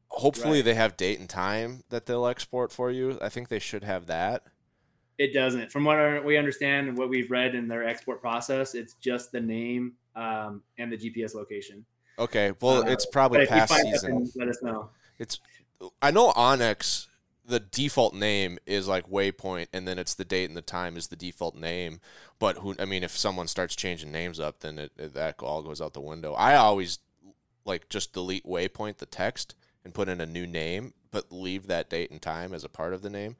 [0.08, 0.66] Hopefully, Right.
[0.66, 3.18] they have date and time that they'll export for you.
[3.22, 4.44] I think they should have that.
[5.18, 5.70] It doesn't.
[5.70, 9.34] From what our- we understand and what we've read in their export process, it's just
[9.34, 11.86] the name um, and the GPS location.
[12.18, 14.32] Okay, well, Uh, it's probably But if you past season.
[14.36, 14.90] let us know.
[15.18, 15.40] It's
[16.02, 17.08] I know onX
[17.50, 21.08] the default name is like waypoint and then it's the date and the time is
[21.08, 22.00] the default name
[22.40, 25.62] but who I mean if someone starts changing names up then it, it- that all
[25.64, 26.34] goes out the window.
[26.34, 27.00] I always
[27.66, 31.90] like just delete waypoint the text and put in a new name but leave that
[31.90, 33.36] date and time as a part of the name.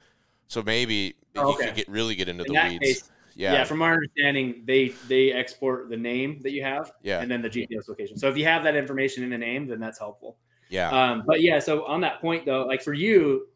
[0.48, 2.80] So maybe Oh, you could get really get into In the weeds.
[2.84, 3.54] case, yeah.
[3.54, 3.64] yeah.
[3.64, 7.22] From our understanding, they they export the name that you have, Yeah.
[7.22, 8.18] and then the GPS location.
[8.18, 10.38] So if you have that information in the name, then that's helpful.
[10.70, 10.90] yeah.
[10.90, 13.48] Um, but yeah, so on that point though, like for you,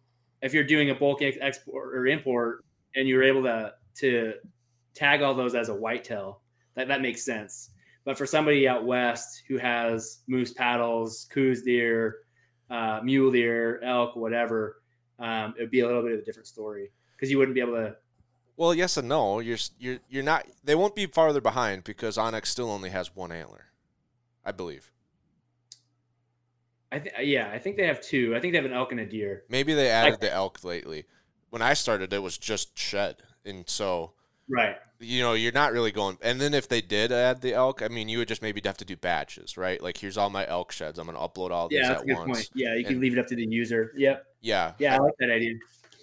[0.43, 2.63] if you're doing a bulk ex- export or import,
[2.95, 4.33] and you're able to to
[4.93, 6.41] tag all those as a whitetail,
[6.75, 7.71] that that makes sense.
[8.05, 12.17] But for somebody out west who has moose paddles, Coues deer,
[12.69, 14.81] uh, mule deer, elk, whatever,
[15.19, 17.61] um, it would be a little bit of a different story because you wouldn't be
[17.61, 17.95] able to.
[18.57, 19.39] Well, yes and no.
[19.39, 20.45] You're you're you're not.
[20.63, 23.67] They won't be farther behind because onX still only has one antler,
[24.45, 24.92] I believe.
[26.93, 28.35] I th- yeah, I think they have two.
[28.35, 29.43] I think they have an elk and a deer.
[29.49, 31.05] Maybe they added Like- the elk lately.
[31.49, 34.13] When I started, it was just shed, and so
[34.47, 34.77] Right.
[34.99, 36.17] you know you're not really going.
[36.21, 38.77] And then if they did add the elk, I mean, you would just maybe have
[38.77, 39.81] to do batches, right?
[39.81, 40.97] Like here's all my elk sheds.
[40.99, 42.25] I'm gonna upload all these Yeah, that's at once.
[42.37, 42.49] point.
[42.53, 43.91] Yeah, you can leave it up to the user.
[43.95, 44.25] Yep.
[44.41, 45.55] Yeah, Yeah, I like that idea.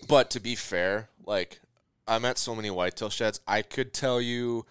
[0.08, 1.60] But to be fair, like
[2.08, 4.66] I'm at so many whitetail sheds, I could tell you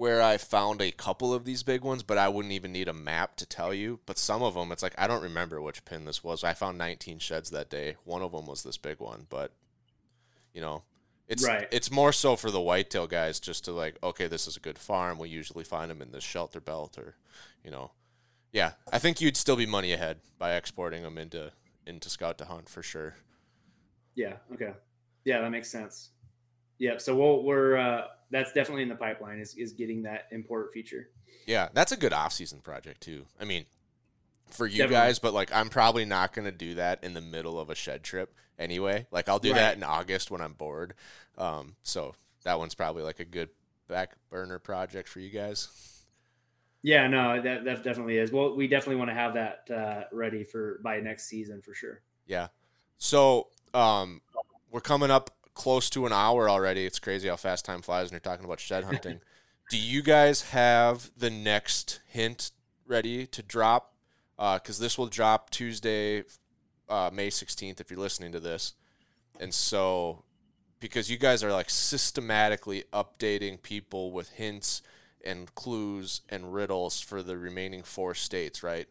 [0.00, 2.94] where I found a couple of these big ones, but I wouldn't even need a
[2.94, 4.00] map to tell you.
[4.06, 6.42] But some of them, it's like I don't remember which pin this was.
[6.42, 7.96] I found 19 sheds that day.
[8.04, 9.52] One of them was this big one, but
[10.54, 10.84] you know,
[11.28, 11.68] it's Right.
[11.70, 14.78] it's more so for the whitetail guys just to like, okay, this is a good
[14.78, 15.18] farm.
[15.18, 17.16] We usually find them in this shelter belt, or
[17.62, 17.90] you know,
[18.52, 18.72] yeah.
[18.90, 21.52] I think you'd still be money ahead by exporting them into
[21.86, 23.16] into Scout to Hunt for sure.
[24.14, 24.36] Yeah.
[24.54, 24.72] Okay.
[25.26, 26.08] Yeah, that makes sense.
[26.78, 26.96] Yeah.
[26.96, 31.08] So we'll, we're uh, that's definitely in the pipeline is is getting that import feature.
[31.46, 33.24] Yeah, that's a good off-season project too.
[33.40, 33.64] I mean,
[34.50, 34.94] for you Definitely.
[35.06, 37.74] guys, but like I'm probably not going to do that in the middle of a
[37.74, 39.06] shed trip anyway.
[39.10, 39.58] Like I'll do Right.
[39.58, 40.94] that in August when I'm bored.
[41.38, 42.14] Um, so
[42.44, 43.48] that one's probably like a good
[43.88, 45.68] back burner project for you guys.
[46.82, 47.06] Yeah.
[47.08, 48.32] No, that that definitely is.
[48.32, 52.00] Well, we definitely want to have that uh, ready for by next season for sure.
[52.26, 52.48] Yeah.
[52.98, 54.20] So um,
[54.70, 56.86] we're coming up close to an hour already.
[56.86, 59.20] It's crazy how fast time flies when you're talking about shed hunting.
[59.70, 62.52] Do you guys have the next hint
[62.86, 63.92] ready to drop?
[64.38, 66.24] Because this will drop Tuesday,
[66.88, 68.72] uh, May 16th, if you're listening to this.
[69.38, 70.24] And so,
[70.80, 74.80] because you guys are like systematically updating people with hints
[75.22, 78.88] and clues and riddles for the remaining four states, right?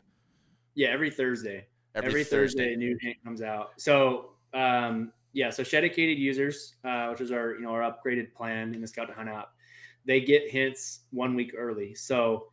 [0.75, 0.89] Yeah.
[0.89, 1.65] Every Thursday.
[1.95, 3.71] Every, every Thursday, a new hint comes out.
[3.77, 8.73] So um, yeah, so Shedicated users, uh, which is our you know our upgraded plan
[8.73, 9.49] in the Scout to Hunt app,
[10.05, 11.93] they get hints one week early.
[11.93, 12.47] So,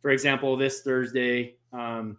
[0.00, 2.16] for example, this Thursday, um,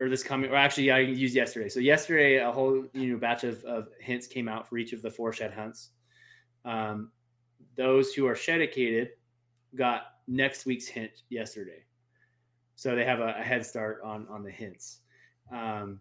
[0.00, 1.68] or this coming, or actually, I used yesterday.
[1.68, 5.02] So yesterday, a whole you know batch of, of hints came out for each of
[5.02, 5.90] the four shed hunts.
[6.64, 7.10] Um,
[7.76, 9.08] those who are Shedicated
[9.74, 11.84] got next week's hint yesterday,
[12.76, 15.00] so they have a, a head start on on the hints.
[15.50, 16.00] Um,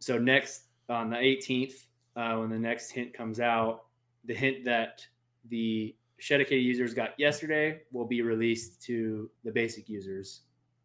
[0.00, 1.86] so next on the 18th,
[2.16, 3.84] uh, when the next hint comes out,
[4.24, 5.06] the hint that
[5.48, 10.40] the Shedicated users got yesterday will be released to the basic users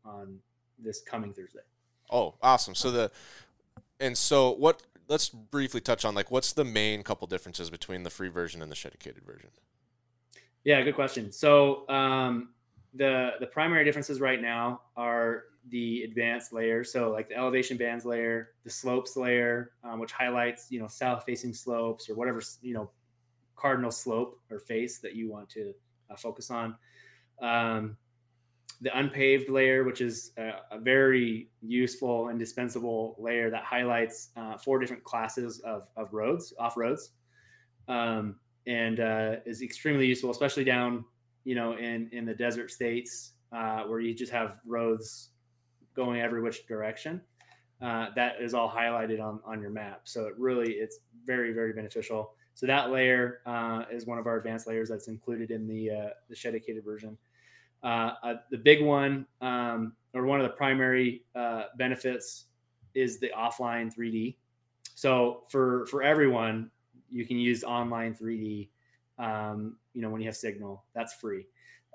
[0.05, 0.37] on
[0.77, 1.61] this coming Thursday.
[2.11, 2.75] Oh, awesome.
[2.75, 3.11] So the
[3.99, 8.09] and so what let's briefly touch on like what's the main couple differences between the
[8.09, 9.49] free version and the Shedicated version?
[10.63, 11.31] Yeah, good question.
[11.31, 12.49] So um,
[12.93, 16.83] the the primary differences right now are the advanced layer.
[16.83, 21.23] So like the elevation bands layer, the slopes layer, um, which highlights you know south
[21.25, 22.89] facing slopes or whatever you know
[23.55, 25.73] cardinal slope or face that you want to
[26.09, 26.75] uh, focus on.
[27.41, 27.97] Um,
[28.81, 34.79] the unpaved layer, which is a, a very useful, indispensable layer that highlights uh, four
[34.79, 37.11] different classes of, of roads, off roads,
[37.87, 38.35] um,
[38.67, 41.05] and uh, is extremely useful, especially down
[41.43, 45.29] you know, in in the desert states uh, where you just have roads
[45.95, 47.21] going every which direction.
[47.81, 50.01] Uh, that is all highlighted on on your map.
[50.05, 52.33] So it really it's very very beneficial.
[52.55, 56.09] So that layer uh, is one of our advanced layers that's included in the uh,
[56.29, 57.17] the Shedicated version.
[57.83, 62.45] Uh, uh, the big one, um, or one of the primary uh, benefits,
[62.95, 64.35] is the offline 3D.
[64.95, 66.71] So for for everyone,
[67.11, 68.69] you can use online 3D.
[69.19, 71.47] Um, you know when you have signal, that's free.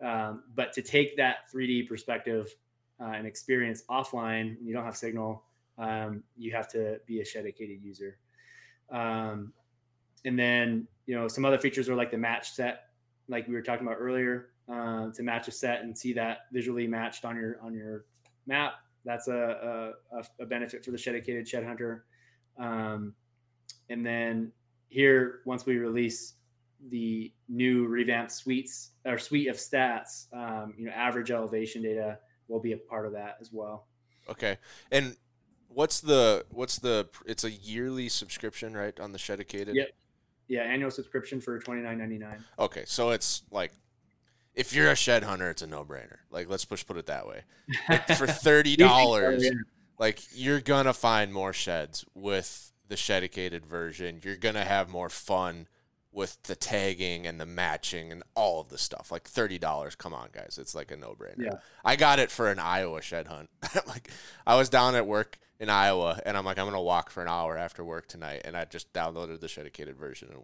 [0.04, 2.54] Um, but to take that 3D perspective
[3.00, 5.44] uh, and experience offline, you don't have signal,
[5.78, 8.18] um, you have to be a dedicated user.
[8.90, 9.52] Um,
[10.24, 12.88] and then you know some other features are like the match set,
[13.28, 16.86] like we were talking about earlier uh, to match a set and see that visually
[16.86, 18.04] matched on your on your
[18.46, 18.74] map.
[19.04, 22.04] That's a, a, a benefit for the dedicated shed hunter.
[22.58, 23.14] Um,
[23.88, 24.52] and then
[24.88, 26.34] here, once we release
[26.90, 32.18] the new revamped suites or suite of stats, um, you know, average elevation data
[32.48, 33.86] will be a part of that as well.
[34.28, 34.58] Okay,
[34.90, 35.16] and
[35.68, 37.08] what's the what's the?
[37.26, 39.74] It's a yearly subscription, right, on the Shedicated?
[39.74, 39.88] Yep.
[40.48, 42.42] Yeah, annual subscription for twenty nine ninety nine.
[42.58, 43.72] Okay, so it's like
[44.54, 46.16] if you're a shed hunter, it's a no brainer.
[46.30, 47.42] Like let's push put it that way.
[47.88, 49.48] Like, for thirty dollars,
[49.98, 54.20] like you're gonna find more sheds with the Shedicated version.
[54.24, 55.68] You're gonna have more fun
[56.18, 59.12] with the tagging and the matching and all of the stuff.
[59.12, 61.44] Like thirty dollars, come on, guys, it's like a no brainer.
[61.44, 61.58] Yeah.
[61.84, 63.48] I got it for an Iowa shed hunt.
[63.86, 64.10] like
[64.44, 67.28] I was down at work in Iowa, and I'm like, I'm gonna walk for an
[67.28, 70.42] hour after work tonight, and I just downloaded the shedicated version and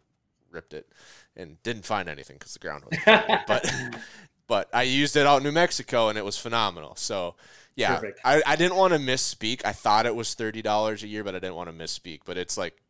[0.53, 0.89] ripped it
[1.35, 2.99] and didn't find anything because the ground was
[3.49, 3.75] but
[4.47, 6.95] but I used it out in New Mexico and it was phenomenal.
[6.95, 7.35] So
[7.75, 8.21] yeah, Perfect.
[8.25, 9.63] I, I didn't want to misspeak.
[9.65, 12.21] I thought it was thirty dollars a year, but I didn't want to misspeak.
[12.25, 12.81] But it's like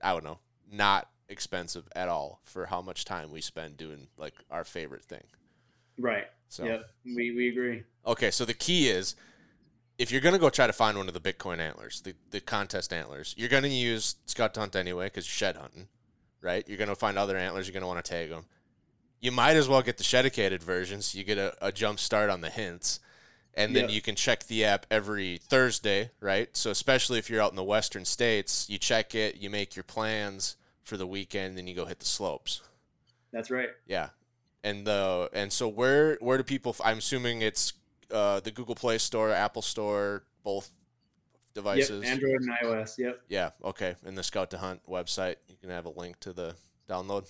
[0.00, 0.38] I don't know,
[0.70, 5.24] not expensive at all for how much time we spend doing like our favorite thing.
[5.98, 6.26] Right.
[6.48, 6.90] So Yep.
[7.04, 7.82] We we agree.
[8.06, 9.16] Okay, so the key is
[9.98, 12.92] if you're gonna go try to find one of the Bitcoin antlers, the, the contest
[12.92, 15.88] antlers, you're gonna use Scout to Hunt anyway because you're shed hunting,
[16.40, 16.68] right?
[16.68, 17.66] You're gonna find other antlers.
[17.66, 18.44] You're gonna want to tag them.
[19.20, 22.28] You might as well get the Shedicated version so you get a, a jump start
[22.28, 23.00] on the hints,
[23.54, 23.90] and then Yep.
[23.92, 26.54] you can check the app every Thursday, right?
[26.54, 29.82] So especially if you're out in the western states, you check it, you make your
[29.84, 30.56] plans
[30.86, 32.62] for the weekend, then you go hit the slopes.
[33.32, 33.68] That's right.
[33.86, 34.08] Yeah,
[34.64, 36.74] and the and so where where do people?
[36.82, 37.74] I'm assuming it's
[38.10, 40.70] uh, the Google Play Store, Apple Store, both
[41.54, 42.04] devices.
[42.04, 42.12] Yep.
[42.12, 42.98] Android and iOS.
[42.98, 43.20] Yep.
[43.28, 43.50] Yeah.
[43.64, 43.96] Okay.
[44.04, 46.54] And the Scout to Hunt website, you can have a link to the
[46.88, 47.28] download.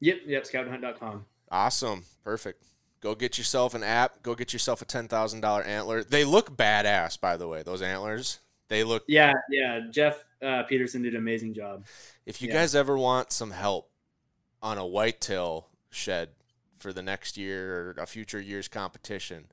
[0.00, 0.18] Yep.
[0.26, 0.44] Yep.
[0.44, 1.24] Scouthunt.com.
[1.50, 2.04] Awesome.
[2.22, 2.62] Perfect.
[3.00, 4.22] Go get yourself an app.
[4.22, 6.04] Go get yourself a ten thousand dollar antler.
[6.04, 7.62] They look badass, by the way.
[7.62, 8.40] Those antlers.
[8.74, 9.04] They look.
[9.06, 9.34] Yeah.
[9.50, 9.82] Yeah.
[9.88, 11.84] Jeff uh, Peterson did an amazing job.
[12.26, 12.54] If you Yeah.
[12.54, 13.88] guys ever want some help
[14.60, 16.30] on a whitetail shed
[16.80, 19.46] for the next year or a future year's competition,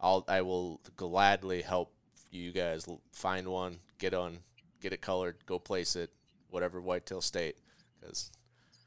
[0.00, 1.92] I'll I will gladly help
[2.30, 4.38] you guys find one, get on,
[4.80, 6.10] get it colored, go place it,
[6.48, 7.56] whatever whitetail state,
[8.00, 8.30] because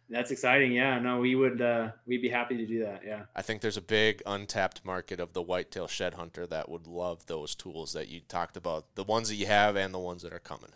[0.10, 0.74] That's exciting.
[0.74, 1.00] Yeah.
[1.00, 1.62] No, we would.
[1.62, 3.02] Uh, we'd be happy to do that.
[3.06, 3.24] Yeah.
[3.36, 7.26] I think there's a big untapped market of the whitetail shed hunter that would love
[7.26, 10.34] those tools that you talked about, the ones that you have and the ones that
[10.34, 10.70] are coming.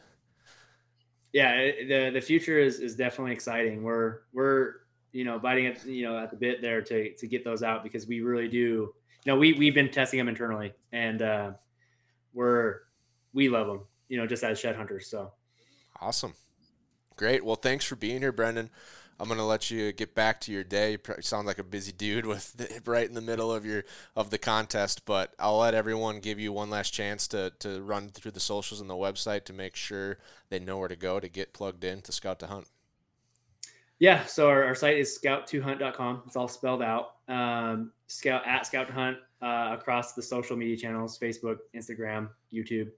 [1.34, 1.72] Yeah.
[1.88, 3.84] the The future is is definitely exciting.
[3.84, 4.76] We're we're
[5.12, 7.84] you know biting at you know at the bit there to to get those out
[7.84, 8.94] because we really do.
[9.26, 11.52] You know, we we've been testing them internally and uh,
[12.34, 12.80] we're
[13.34, 13.82] we love them.
[14.08, 15.08] You know, just as shed hunters.
[15.08, 15.34] So.
[16.00, 16.34] Awesome.
[17.16, 17.44] Great.
[17.44, 18.70] Well, thanks for being here, Brendan.
[19.20, 20.92] I'm gonna let you get back to your day.
[20.92, 23.84] You sound like a busy dude with the, right in the middle of your
[24.16, 28.10] of the contest, but I'll let everyone give you one last chance to to run
[28.10, 30.18] through the socials and the website to make sure
[30.50, 32.68] they know where to go to get plugged in to Scout to Hunt.
[34.00, 36.24] Yeah, so our, our site is scouttohunt.com.
[36.28, 37.16] It's all spelled out.
[37.28, 42.90] Um, scout at scout to hunt uh, across the social media channels Facebook, Instagram, YouTube.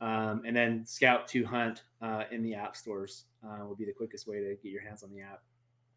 [0.00, 3.92] Um, and then scout to hunt uh, in the app stores uh, will be the
[3.92, 5.42] quickest way to get your hands on the app.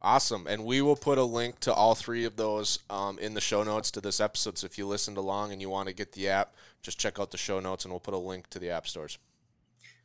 [0.02, 0.46] Awesome.
[0.48, 3.64] And we will put a link to all three of those um, in the show
[3.64, 4.58] notes to this episode.
[4.58, 7.32] So if you listened along and you want to get the app, just check out
[7.32, 9.18] the show notes and we'll put a link to the app stores.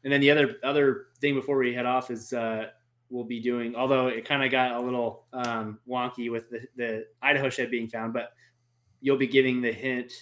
[0.02, 2.70] And then the other other thing before we head off is uh,
[3.10, 7.06] we'll be doing, although it kind of got a little um, wonky with the, the
[7.20, 8.32] Idaho shed being found, but
[9.00, 10.12] you'll be giving the hint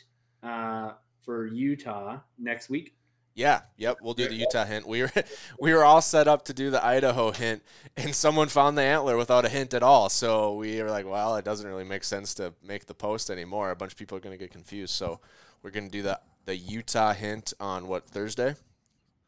[0.42, 0.92] uh,
[1.22, 2.96] for Utah next week.
[3.34, 4.86] Yeah, yep, we'll do the Utah hint.
[4.86, 5.12] We were
[5.60, 7.62] we were all set up to do the Idaho hint,
[7.96, 10.08] and someone found the antler without a hint at all.
[10.08, 13.70] So we were like, well, it doesn't really make sense to make the post anymore.
[13.70, 14.94] A bunch of people are going to get confused.
[14.94, 15.20] So
[15.62, 18.56] we're going to do the the Utah hint on what Thursday?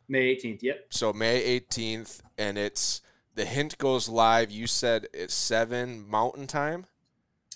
[0.08, 0.62] May 18th.
[0.62, 0.86] Yep.
[0.90, 3.00] So May 18th, and it's
[3.34, 4.50] the hint goes live.
[4.50, 6.86] You said it's seven Mountain Time.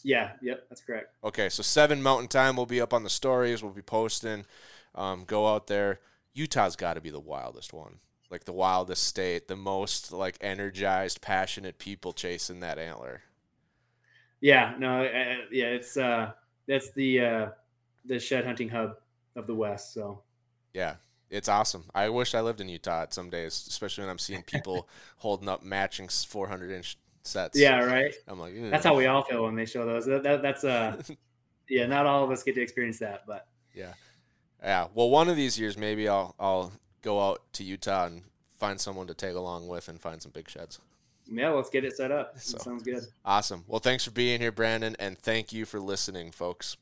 [0.02, 1.16] Yeah, yep, that's correct.
[1.24, 3.62] Okay, so seven Mountain Time will be up on the stories.
[3.62, 4.46] We'll be posting.
[4.94, 6.00] Um, go out there.
[6.36, 11.22] Utah's got to be the wildest one, like the wildest state, the most like energized,
[11.22, 13.22] passionate people chasing that antler.
[14.42, 16.32] Yeah, no, uh, yeah, it's uh,
[16.68, 17.46] that's the uh,
[18.04, 18.96] the shed hunting hub
[19.34, 19.94] of the West.
[19.94, 20.22] So
[20.74, 20.96] Yeah,
[21.30, 21.84] it's awesome.
[21.94, 25.62] I wish I lived in Utah some days, especially when I'm seeing people holding up
[25.62, 27.58] matching 400 inch sets.
[27.58, 28.14] yeah, right.
[28.28, 30.04] I'm like, That's how we all feel when they show those.
[30.04, 31.00] That, that, that's uh,
[31.70, 33.94] yeah, not all of us get to experience that, but Yeah.
[34.66, 34.88] Yeah.
[34.94, 38.22] Well, one of these years, maybe I'll I'll go out to Utah and
[38.58, 40.80] find someone to tag along with and find some big sheds.
[41.26, 42.38] yeah, let's get it set up.
[42.38, 43.04] So- sounds good.
[43.24, 43.64] Awesome.
[43.68, 46.76] Well, thanks for being here, Brendan, and thank you for listening, folks.